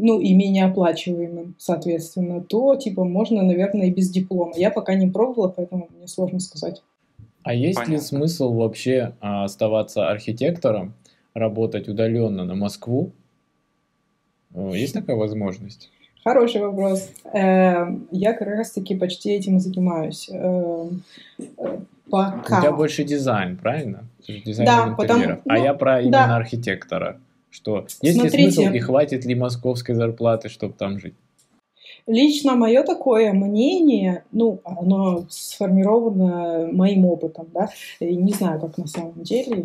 ну 0.00 0.20
и 0.20 0.34
менее 0.34 0.66
оплачиваемым, 0.66 1.54
соответственно, 1.58 2.40
то 2.40 2.76
типа 2.76 3.04
можно, 3.04 3.42
наверное, 3.42 3.86
и 3.86 3.90
без 3.92 4.10
диплома. 4.10 4.52
Я 4.56 4.70
пока 4.70 4.94
не 4.94 5.10
пробовала, 5.10 5.48
поэтому 5.48 5.88
мне 5.96 6.08
сложно 6.08 6.40
сказать. 6.40 6.82
А 7.42 7.54
есть 7.54 7.76
Понятно. 7.76 7.92
ли 7.92 7.98
смысл 7.98 8.52
вообще 8.52 9.14
а, 9.20 9.44
оставаться 9.44 10.10
архитектором, 10.10 10.94
работать 11.34 11.88
удаленно 11.88 12.44
на 12.44 12.54
Москву? 12.54 13.12
Есть 14.54 14.94
такая 14.94 15.16
возможность? 15.16 15.90
Хороший 16.22 16.60
вопрос. 16.60 17.08
Эм, 17.32 18.08
я 18.10 18.34
как 18.34 18.48
раз-таки 18.48 18.94
почти 18.94 19.30
этим 19.30 19.56
и 19.56 19.60
занимаюсь. 19.60 20.28
Эм, 20.30 21.02
пока. 22.10 22.58
У 22.58 22.62
тебя 22.62 22.72
больше 22.72 23.04
дизайн, 23.04 23.56
правильно? 23.56 24.04
Дизайн 24.28 24.66
да, 24.66 24.94
потому... 24.96 25.24
А 25.48 25.56
ну, 25.56 25.64
я 25.64 25.72
про 25.72 26.00
именно 26.00 26.26
да. 26.26 26.36
архитектора. 26.36 27.18
Что 27.50 27.86
есть 28.02 28.18
Смотрите, 28.18 28.36
ли 28.36 28.50
смысл 28.50 28.72
и 28.72 28.78
хватит 28.78 29.24
ли 29.24 29.34
московской 29.34 29.94
зарплаты, 29.94 30.48
чтобы 30.48 30.74
там 30.74 30.98
жить? 30.98 31.14
Лично 32.06 32.56
мое 32.56 32.82
такое 32.82 33.32
мнение, 33.32 34.24
ну, 34.32 34.60
оно 34.64 35.26
сформировано 35.28 36.68
моим 36.72 37.06
опытом, 37.06 37.48
да, 37.52 37.68
и 38.00 38.16
не 38.16 38.32
знаю, 38.32 38.60
как 38.60 38.78
на 38.78 38.86
самом 38.86 39.22
деле, 39.22 39.64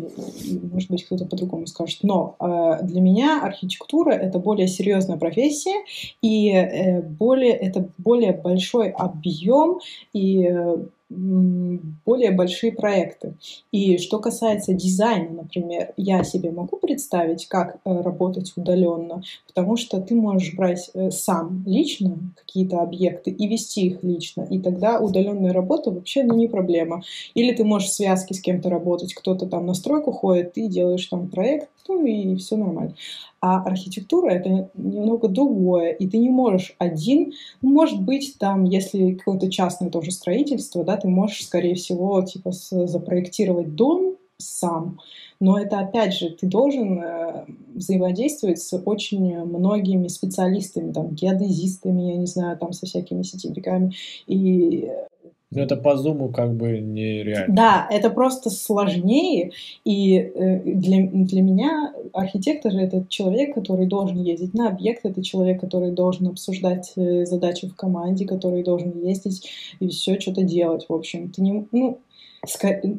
может 0.72 0.90
быть, 0.90 1.04
кто-то 1.04 1.24
по-другому 1.24 1.66
скажет, 1.66 2.00
но 2.02 2.36
э, 2.38 2.84
для 2.84 3.00
меня 3.00 3.40
архитектура— 3.42 4.10
это 4.12 4.38
более 4.38 4.68
серьезная 4.68 5.16
профессия, 5.16 5.84
и 6.22 6.50
э, 6.50 7.00
более, 7.02 7.52
это 7.52 7.88
более 7.98 8.32
большой 8.32 8.90
объем, 8.90 9.80
и 10.12 10.44
э, 10.44 10.76
более 11.08 12.32
большие 12.32 12.72
проекты. 12.72 13.34
И 13.70 13.98
что 13.98 14.18
касается 14.18 14.72
дизайна, 14.72 15.30
например, 15.30 15.92
я 15.96 16.24
себе 16.24 16.50
могу 16.50 16.78
представить, 16.78 17.46
как 17.46 17.76
э, 17.84 18.00
работать 18.00 18.52
удаленно, 18.56 19.22
потому 19.46 19.76
что 19.76 20.00
ты 20.00 20.16
можешь 20.16 20.54
брать 20.54 20.90
э, 20.94 21.10
сам 21.10 21.62
лично 21.64 22.18
какие-то 22.36 22.80
объекты 22.80 23.30
и 23.30 23.46
вести 23.46 23.86
их 23.86 24.02
лично, 24.02 24.46
и 24.50 24.58
тогда 24.58 24.98
удаленная 24.98 25.52
работа 25.52 25.92
вообще 25.92 26.24
ну, 26.24 26.34
не 26.34 26.48
проблема. 26.48 27.02
Или 27.34 27.54
ты 27.54 27.64
можешь 27.64 27.90
в 27.90 27.94
связке 27.94 28.34
с 28.34 28.40
кем-то 28.40 28.68
работать, 28.68 29.14
кто-то 29.14 29.46
там 29.46 29.66
на 29.66 29.74
стройку 29.74 30.10
ходит, 30.10 30.54
ты 30.54 30.66
делаешь 30.66 31.06
там 31.06 31.28
проект, 31.28 31.68
ну 31.88 32.04
и 32.04 32.36
все 32.36 32.56
нормально. 32.56 32.94
А 33.40 33.62
архитектура 33.62 34.30
это 34.30 34.70
немного 34.74 35.28
другое, 35.28 35.90
и 35.90 36.08
ты 36.08 36.18
не 36.18 36.30
можешь 36.30 36.74
один, 36.78 37.32
ну, 37.62 37.70
может 37.70 38.00
быть, 38.02 38.36
там, 38.38 38.64
если 38.64 39.14
какое-то 39.14 39.50
частное 39.50 39.90
тоже 39.90 40.10
строительство, 40.10 40.84
да, 40.84 40.96
ты 40.96 41.08
можешь, 41.08 41.44
скорее 41.44 41.74
всего, 41.74 42.22
типа 42.22 42.52
запроектировать 42.52 43.74
дом 43.74 44.16
сам, 44.38 44.98
но 45.40 45.58
это, 45.58 45.78
опять 45.80 46.14
же, 46.14 46.30
ты 46.30 46.46
должен 46.46 47.02
э, 47.02 47.46
взаимодействовать 47.74 48.58
с 48.60 48.76
очень 48.84 49.44
многими 49.44 50.08
специалистами, 50.08 50.92
там, 50.92 51.14
геодезистами, 51.14 52.10
я 52.10 52.16
не 52.16 52.26
знаю, 52.26 52.58
там, 52.58 52.72
со 52.72 52.86
всякими 52.86 53.22
сетевиками, 53.22 53.94
и 54.26 54.90
ну, 55.56 55.62
это 55.62 55.76
по 55.76 55.96
зуму 55.96 56.28
как 56.28 56.54
бы 56.54 56.78
нереально. 56.80 57.54
Да, 57.54 57.88
это 57.90 58.10
просто 58.10 58.50
сложнее. 58.50 59.52
И 59.84 60.16
э, 60.18 60.60
для, 60.64 61.06
для 61.06 61.42
меня 61.42 61.94
архитектор— 62.12 62.72
это 62.74 63.06
человек, 63.08 63.54
который 63.54 63.86
должен 63.86 64.22
ездить 64.22 64.52
на 64.52 64.68
объект, 64.68 65.06
это 65.06 65.22
человек, 65.22 65.60
который 65.60 65.92
должен 65.92 66.26
обсуждать 66.28 66.92
э, 66.96 67.24
задачи 67.24 67.68
в 67.68 67.74
команде, 67.74 68.26
который 68.26 68.62
должен 68.62 69.02
ездить 69.02 69.48
и 69.80 69.88
все 69.88 70.20
что-то 70.20 70.42
делать. 70.42 70.84
В 70.88 70.92
общем, 70.92 71.30
ты 71.30 71.40
не... 71.40 71.66
Ну, 71.72 72.00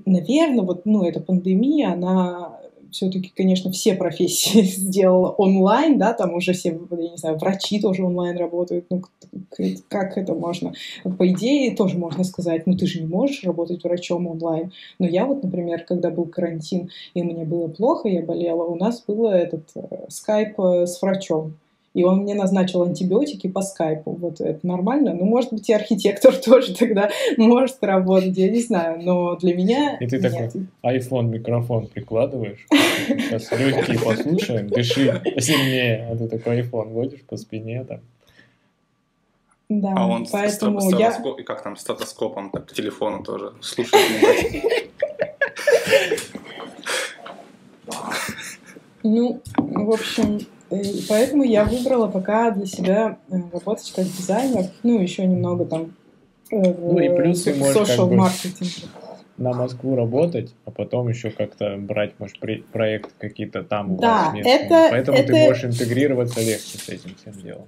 наверное, 0.05 0.63
вот, 0.63 0.85
ну, 0.85 1.03
эта 1.03 1.19
пандемия, 1.19 1.93
она 1.93 2.56
все-таки, 2.91 3.31
конечно, 3.35 3.71
все 3.71 3.95
профессии 3.95 4.61
сделала 4.63 5.29
онлайн, 5.29 5.97
да, 5.97 6.13
там 6.13 6.33
уже 6.33 6.53
все, 6.53 6.69
я 6.91 7.09
не 7.09 7.17
знаю, 7.17 7.37
врачи 7.37 7.79
тоже 7.79 8.03
онлайн 8.03 8.37
работают, 8.37 8.85
ну, 8.89 9.01
как 9.87 10.17
это 10.17 10.33
можно? 10.33 10.73
По 11.17 11.27
идее, 11.27 11.75
тоже 11.75 11.97
можно 11.97 12.23
сказать, 12.23 12.67
ну, 12.67 12.75
ты 12.75 12.87
же 12.87 13.01
не 13.01 13.07
можешь 13.07 13.43
работать 13.43 13.83
врачом 13.83 14.27
онлайн. 14.27 14.71
Но 14.99 15.07
я 15.07 15.25
вот, 15.25 15.43
например, 15.43 15.83
когда 15.83 16.09
был 16.09 16.25
карантин, 16.25 16.89
и 17.13 17.23
мне 17.23 17.45
было 17.45 17.67
плохо, 17.67 18.07
я 18.07 18.21
болела, 18.21 18.63
у 18.63 18.75
нас 18.75 19.03
было 19.05 19.29
этот 19.29 19.69
э, 19.75 20.05
скайп 20.09 20.59
э, 20.59 20.85
с 20.85 21.01
врачом. 21.01 21.53
И 21.97 22.03
он 22.03 22.19
мне 22.19 22.35
назначил 22.35 22.83
антибиотики 22.83 23.47
по 23.47 23.63
скайпу. 23.63 24.11
Вот 24.11 24.39
это 24.39 24.59
нормально? 24.67 25.15
Ну, 25.15 25.25
может 25.25 25.51
быть, 25.51 25.67
и 25.67 25.73
архитектор 25.73 26.35
тоже 26.45 26.75
тогда 26.75 27.09
может 27.37 27.77
работать, 27.81 28.37
я 28.37 28.51
не 28.51 28.61
знаю, 28.61 29.01
но 29.01 29.35
для 29.37 29.55
меня... 29.55 29.97
И 29.97 30.05
ты 30.05 30.19
нет. 30.19 30.31
такой 30.31 30.67
iPhone 30.83 31.29
микрофон 31.29 31.87
прикладываешь, 31.87 32.67
сейчас 32.69 33.51
легкие 33.51 33.97
послушаем, 33.99 34.67
дыши 34.67 35.23
сильнее, 35.39 36.07
а 36.11 36.15
ты 36.15 36.27
такой 36.27 36.61
iPhone 36.61 36.93
водишь 36.93 37.23
по 37.27 37.35
спине 37.35 37.83
там. 37.83 38.01
Да, 39.67 39.93
а 39.97 40.07
он 40.07 40.27
поэтому 40.31 40.79
с, 40.79 40.93
я... 40.93 41.19
и 41.39 41.41
как 41.41 41.63
там, 41.63 41.75
стетоскопом 41.75 42.51
так, 42.51 42.67
по 42.67 42.75
телефону 42.75 43.23
тоже 43.23 43.53
слушает. 43.59 44.05
Ну, 49.01 49.41
в 49.57 49.91
общем, 49.91 50.39
э, 50.69 50.83
поэтому 51.07 51.43
я 51.43 51.65
выбрала 51.65 52.07
пока 52.07 52.51
для 52.51 52.65
себя 52.65 53.17
э, 53.29 53.35
работать 53.51 53.91
как 53.95 54.05
дизайнер, 54.05 54.65
ну, 54.83 54.99
еще 54.99 55.25
немного 55.25 55.65
там 55.65 55.95
э, 56.51 56.73
ну 56.73 56.99
и 56.99 57.09
плюс 57.09 57.43
ты 57.43 57.55
можешь 57.55 57.95
как 57.95 58.07
бы 58.07 58.17
на 59.37 59.53
Москву 59.53 59.95
работать, 59.95 60.55
а 60.65 60.71
потом 60.71 61.09
еще 61.09 61.29
как-то 61.29 61.77
брать, 61.77 62.13
может, 62.19 62.37
проект 62.71 63.11
какие-то 63.19 63.63
там 63.63 63.93
у 63.93 63.97
да, 63.99 64.31
вас 64.31 64.45
это, 64.45 64.87
Поэтому 64.89 65.17
это... 65.17 65.33
ты 65.33 65.45
можешь 65.45 65.65
интегрироваться 65.65 66.39
легче 66.39 66.77
с 66.77 66.89
этим 66.89 67.15
всем 67.15 67.33
делом. 67.43 67.67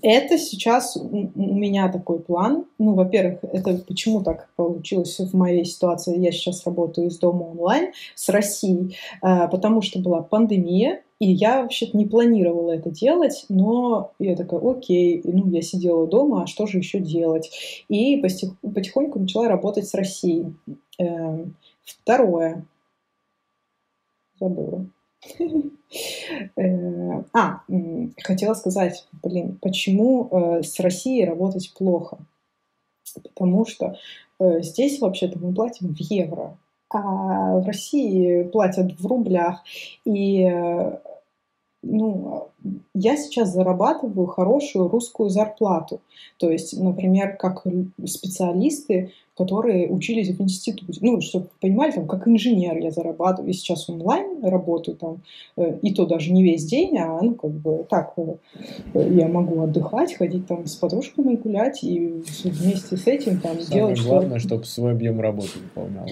Это 0.00 0.36
сейчас 0.36 0.96
у 0.96 1.30
меня 1.34 1.90
такой 1.90 2.20
план. 2.20 2.66
Ну, 2.78 2.92
во-первых, 2.92 3.38
это 3.52 3.78
почему 3.88 4.22
так 4.22 4.50
получилось 4.54 5.18
в 5.18 5.34
моей 5.34 5.64
ситуации. 5.64 6.18
Я 6.18 6.30
сейчас 6.30 6.66
работаю 6.66 7.08
из 7.08 7.18
дома 7.18 7.44
онлайн 7.44 7.92
с 8.14 8.28
Россией, 8.28 8.96
потому 9.22 9.80
что 9.80 10.00
была 10.00 10.20
пандемия, 10.20 11.00
и 11.20 11.30
я 11.30 11.62
вообще-то 11.62 11.96
не 11.96 12.06
планировала 12.06 12.72
это 12.72 12.90
делать, 12.90 13.46
но 13.48 14.12
я 14.18 14.36
такая, 14.36 14.60
окей, 14.60 15.20
ну, 15.24 15.48
я 15.50 15.62
сидела 15.62 16.06
дома, 16.06 16.42
а 16.42 16.46
что 16.46 16.66
же 16.66 16.78
еще 16.78 16.98
делать? 16.98 17.50
И 17.88 18.16
потихоньку 18.16 19.20
начала 19.20 19.48
работать 19.48 19.86
с 19.86 19.94
Россией. 19.94 20.54
Эм, 20.98 21.56
второе. 21.82 22.66
Забыла. 24.38 24.86
Э, 26.56 27.22
а, 27.32 27.60
хотела 28.20 28.54
сказать, 28.54 29.06
блин, 29.22 29.58
почему 29.62 30.28
э, 30.28 30.62
с 30.64 30.80
Россией 30.80 31.24
работать 31.24 31.72
плохо? 31.72 32.18
Потому 33.14 33.64
что 33.64 33.96
э, 34.40 34.62
здесь 34.62 35.00
вообще-то 35.00 35.38
мы 35.38 35.54
платим 35.54 35.94
в 35.94 35.98
евро, 35.98 36.58
а 36.94 37.58
в 37.58 37.66
России 37.66 38.44
платят 38.44 38.98
в 38.98 39.06
рублях. 39.06 39.62
И 40.04 40.48
ну, 41.86 42.48
я 42.94 43.16
сейчас 43.16 43.52
зарабатываю 43.52 44.26
хорошую 44.26 44.88
русскую 44.88 45.28
зарплату. 45.28 46.00
То 46.38 46.50
есть, 46.50 46.78
например, 46.78 47.36
как 47.36 47.64
специалисты, 48.06 49.12
которые 49.36 49.88
учились 49.90 50.30
в 50.30 50.40
институте. 50.40 50.98
Ну, 51.02 51.20
чтобы 51.20 51.46
вы 51.46 51.50
понимали, 51.60 51.90
там, 51.90 52.06
как 52.06 52.28
инженер 52.28 52.78
я 52.78 52.90
зарабатываю. 52.90 53.50
И 53.50 53.54
сейчас 53.54 53.88
онлайн 53.90 54.44
работаю 54.44 54.96
там, 54.96 55.22
э, 55.56 55.78
и 55.82 55.92
то 55.92 56.06
даже 56.06 56.32
не 56.32 56.44
весь 56.44 56.64
день, 56.64 56.96
а 56.98 57.20
ну, 57.20 57.34
как 57.34 57.50
бы 57.50 57.84
так 57.90 58.14
э, 58.16 58.36
я 58.94 59.26
могу 59.28 59.60
отдыхать, 59.60 60.14
ходить 60.14 60.46
там 60.46 60.66
с 60.66 60.76
подружками 60.76 61.34
гулять 61.34 61.82
и 61.82 62.22
вместе 62.44 62.96
с 62.96 63.06
этим 63.06 63.40
там 63.40 63.60
Самое 63.60 63.94
делать 63.94 64.02
главное, 64.02 64.38
что... 64.38 64.48
чтобы 64.48 64.64
свой 64.64 64.92
объем 64.92 65.20
работы 65.20 65.58
выполнял. 65.58 66.06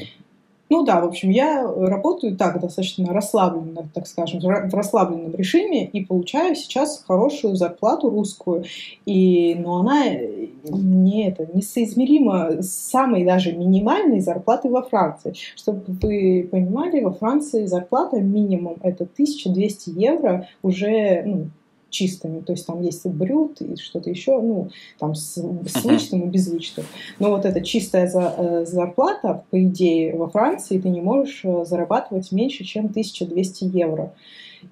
Ну 0.73 0.85
да, 0.85 1.03
в 1.03 1.05
общем, 1.05 1.29
я 1.29 1.71
работаю 1.71 2.35
так 2.35 2.59
достаточно 2.59 3.13
расслабленно, 3.13 3.87
так 3.93 4.07
скажем, 4.07 4.41
в 4.41 4.75
расслабленном 4.75 5.35
режиме 5.35 5.85
и 5.85 6.03
получаю 6.03 6.55
сейчас 6.55 7.05
хорошую 7.07 7.57
зарплату 7.57 8.09
русскую. 8.09 8.65
И, 9.05 9.55
но 9.55 9.81
она 9.81 10.07
не 10.09 11.29
это 11.29 11.47
несоизмеримо 11.53 12.63
с 12.63 12.71
самой 12.71 13.23
даже 13.27 13.53
минимальной 13.53 14.21
зарплатой 14.21 14.71
во 14.71 14.83
Франции. 14.83 15.35
Чтобы 15.57 15.83
вы 15.87 16.49
понимали, 16.51 17.05
во 17.05 17.13
Франции 17.13 17.67
зарплата 17.67 18.19
минимум 18.23 18.77
это 18.81 19.05
1200 19.05 19.91
евро 19.91 20.49
уже 20.63 21.23
ну, 21.27 21.47
чистыми. 21.93 22.41
То 22.41 22.53
есть 22.53 22.67
там 22.67 22.83
есть 22.83 23.05
и 23.05 23.09
брют, 23.09 23.61
и 23.61 23.77
что-то 23.77 24.11
еще, 24.11 24.41
ну, 24.41 24.71
там 24.99 25.15
с, 25.15 25.35
с 25.35 25.85
вычетом 25.85 26.23
и 26.23 26.27
без 26.27 26.49
вычетов. 26.49 26.87
Но 27.21 27.31
вот 27.31 27.45
эта 27.45 27.61
чистая 27.61 28.09
за, 28.09 28.35
э, 28.37 28.65
зарплата, 28.67 29.45
по 29.51 29.63
идее, 29.63 30.17
во 30.17 30.29
Франции 30.29 30.79
ты 30.79 30.89
не 30.89 31.01
можешь 31.01 31.43
э, 31.45 31.65
зарабатывать 31.65 32.33
меньше, 32.33 32.65
чем 32.65 32.87
1200 32.87 33.65
евро. 33.65 34.13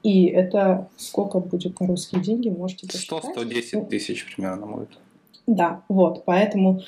И 0.03 0.27
это 0.27 0.89
сколько 0.97 1.41
будет 1.41 1.79
на 1.79 1.87
русские 1.87 2.23
деньги, 2.23 2.49
можете 2.49 2.87
посчитать? 2.87 3.37
100-110 3.37 3.87
тысяч 3.89 4.27
примерно 4.35 4.67
будет. 4.67 4.91
Да, 5.47 5.83
вот, 5.89 6.25
поэтому 6.25 6.83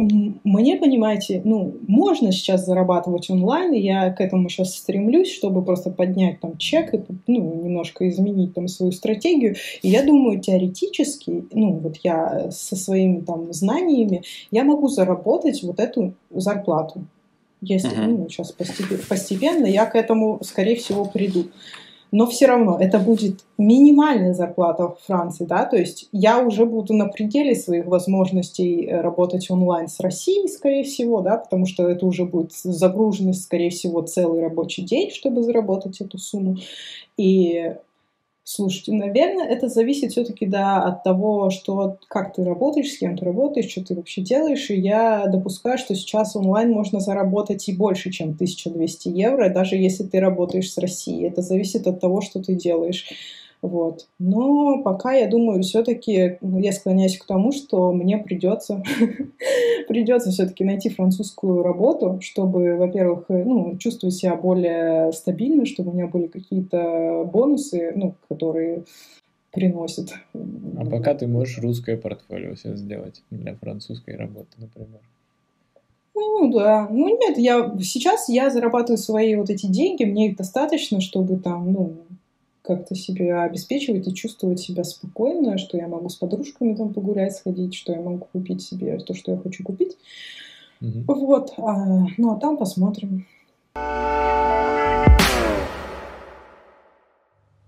мне, 0.00 0.76
понимаете, 0.76 1.40
ну, 1.44 1.74
можно 1.86 2.32
сейчас 2.32 2.64
зарабатывать 2.66 3.30
онлайн, 3.30 3.72
и 3.72 3.80
я 3.80 4.10
к 4.10 4.20
этому 4.20 4.48
сейчас 4.48 4.74
стремлюсь, 4.74 5.32
чтобы 5.32 5.62
просто 5.62 5.90
поднять 5.90 6.40
там 6.40 6.56
чек 6.58 6.94
и 6.94 7.00
ну, 7.26 7.62
немножко 7.62 8.08
изменить 8.08 8.54
там 8.54 8.68
свою 8.68 8.92
стратегию. 8.92 9.56
И 9.82 9.88
я 9.88 10.02
думаю, 10.04 10.40
теоретически, 10.40 11.44
ну, 11.52 11.72
вот 11.72 11.96
я 12.02 12.50
со 12.50 12.76
своими 12.76 13.20
там 13.20 13.52
знаниями, 13.52 14.22
я 14.50 14.64
могу 14.64 14.88
заработать 14.88 15.62
вот 15.62 15.80
эту 15.80 16.14
зарплату. 16.30 17.04
Если, 17.60 17.90
uh-huh. 17.90 18.06
ну, 18.06 18.28
сейчас 18.28 18.52
постепенно, 18.52 19.00
постепенно 19.08 19.66
я 19.66 19.86
к 19.86 19.94
этому, 19.94 20.38
скорее 20.42 20.76
всего, 20.76 21.06
приду 21.06 21.46
но 22.14 22.28
все 22.28 22.46
равно 22.46 22.78
это 22.78 23.00
будет 23.00 23.40
минимальная 23.58 24.34
зарплата 24.34 24.86
в 24.86 24.98
Франции, 25.04 25.46
да, 25.46 25.64
то 25.64 25.76
есть 25.76 26.08
я 26.12 26.38
уже 26.38 26.64
буду 26.64 26.94
на 26.94 27.06
пределе 27.06 27.56
своих 27.56 27.86
возможностей 27.86 28.86
э, 28.86 29.00
работать 29.00 29.50
онлайн 29.50 29.88
с 29.88 29.98
Россией, 29.98 30.46
скорее 30.46 30.84
всего, 30.84 31.22
да, 31.22 31.38
потому 31.38 31.66
что 31.66 31.88
это 31.88 32.06
уже 32.06 32.24
будет 32.24 32.52
загруженность, 32.52 33.42
скорее 33.42 33.70
всего, 33.70 34.00
целый 34.02 34.42
рабочий 34.42 34.82
день, 34.82 35.10
чтобы 35.10 35.42
заработать 35.42 36.00
эту 36.00 36.18
сумму. 36.18 36.58
И 37.16 37.74
Слушайте, 38.46 38.92
наверное, 38.92 39.46
это 39.46 39.70
зависит 39.70 40.12
все-таки 40.12 40.44
да, 40.44 40.82
от 40.82 41.02
того, 41.02 41.48
что, 41.48 41.96
как 42.08 42.34
ты 42.34 42.44
работаешь, 42.44 42.92
с 42.92 42.98
кем 42.98 43.16
ты 43.16 43.24
работаешь, 43.24 43.70
что 43.70 43.82
ты 43.82 43.94
вообще 43.94 44.20
делаешь. 44.20 44.68
И 44.68 44.78
я 44.78 45.26
допускаю, 45.28 45.78
что 45.78 45.94
сейчас 45.94 46.36
онлайн 46.36 46.70
можно 46.70 47.00
заработать 47.00 47.66
и 47.70 47.74
больше, 47.74 48.10
чем 48.10 48.32
1200 48.32 49.08
евро, 49.08 49.48
даже 49.48 49.76
если 49.76 50.04
ты 50.04 50.20
работаешь 50.20 50.70
с 50.70 50.76
Россией. 50.76 51.26
Это 51.26 51.40
зависит 51.40 51.86
от 51.86 52.00
того, 52.00 52.20
что 52.20 52.42
ты 52.42 52.54
делаешь. 52.54 53.06
Вот. 53.64 54.08
Но 54.18 54.82
пока 54.82 55.14
я 55.14 55.26
думаю, 55.26 55.62
все-таки 55.62 56.36
ну, 56.42 56.58
я 56.58 56.70
склоняюсь 56.70 57.16
к 57.16 57.24
тому, 57.24 57.50
что 57.50 57.92
мне 57.94 58.18
придется, 58.18 58.82
придется 59.88 60.30
все-таки 60.30 60.64
найти 60.64 60.90
французскую 60.90 61.62
работу, 61.62 62.18
чтобы, 62.20 62.76
во-первых, 62.76 63.24
э, 63.30 63.42
ну, 63.42 63.78
чувствовать 63.78 64.16
себя 64.16 64.36
более 64.36 65.12
стабильно, 65.12 65.64
чтобы 65.64 65.92
у 65.92 65.94
меня 65.94 66.08
были 66.08 66.26
какие-то 66.26 67.24
бонусы, 67.32 67.94
ну, 67.96 68.14
которые 68.28 68.84
приносят. 69.50 70.12
А 70.34 70.84
пока 70.84 71.14
ты 71.14 71.26
можешь 71.26 71.56
русское 71.56 71.96
портфолио 71.96 72.56
себе 72.56 72.76
сделать 72.76 73.22
для 73.30 73.54
французской 73.54 74.14
работы, 74.14 74.50
например. 74.58 75.00
Ну 76.14 76.52
да, 76.52 76.86
ну 76.90 77.08
нет, 77.18 77.38
я 77.38 77.74
сейчас 77.80 78.28
я 78.28 78.50
зарабатываю 78.50 78.98
свои 78.98 79.34
вот 79.36 79.48
эти 79.48 79.66
деньги, 79.68 80.04
мне 80.04 80.28
их 80.28 80.36
достаточно, 80.36 81.00
чтобы 81.00 81.38
там, 81.38 81.72
ну, 81.72 81.96
как-то 82.64 82.94
себя 82.94 83.42
обеспечивать 83.42 84.08
и 84.08 84.14
чувствовать 84.14 84.58
себя 84.58 84.84
спокойно, 84.84 85.58
что 85.58 85.76
я 85.76 85.86
могу 85.86 86.08
с 86.08 86.16
подружками 86.16 86.74
там 86.74 86.94
погулять, 86.94 87.36
сходить, 87.36 87.74
что 87.74 87.92
я 87.92 88.00
могу 88.00 88.26
купить 88.32 88.62
себе 88.62 88.98
то, 88.98 89.12
что 89.14 89.32
я 89.32 89.38
хочу 89.38 89.62
купить. 89.62 89.98
Угу. 90.80 91.04
Вот, 91.06 91.52
а, 91.58 92.06
ну 92.16 92.32
а 92.32 92.40
там 92.40 92.56
посмотрим. 92.56 93.26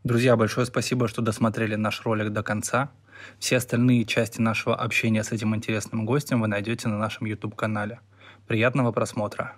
Друзья, 0.02 0.36
большое 0.36 0.66
спасибо, 0.66 1.08
что 1.08 1.20
досмотрели 1.20 1.74
наш 1.74 2.04
ролик 2.06 2.32
до 2.32 2.42
конца. 2.42 2.90
Все 3.38 3.56
остальные 3.56 4.04
части 4.04 4.40
нашего 4.40 4.76
общения 4.76 5.22
с 5.24 5.32
этим 5.32 5.54
интересным 5.54 6.06
гостем 6.06 6.40
вы 6.40 6.46
найдете 6.46 6.88
на 6.88 6.96
нашем 6.96 7.26
YouTube-канале. 7.26 8.00
Приятного 8.46 8.92
просмотра! 8.92 9.56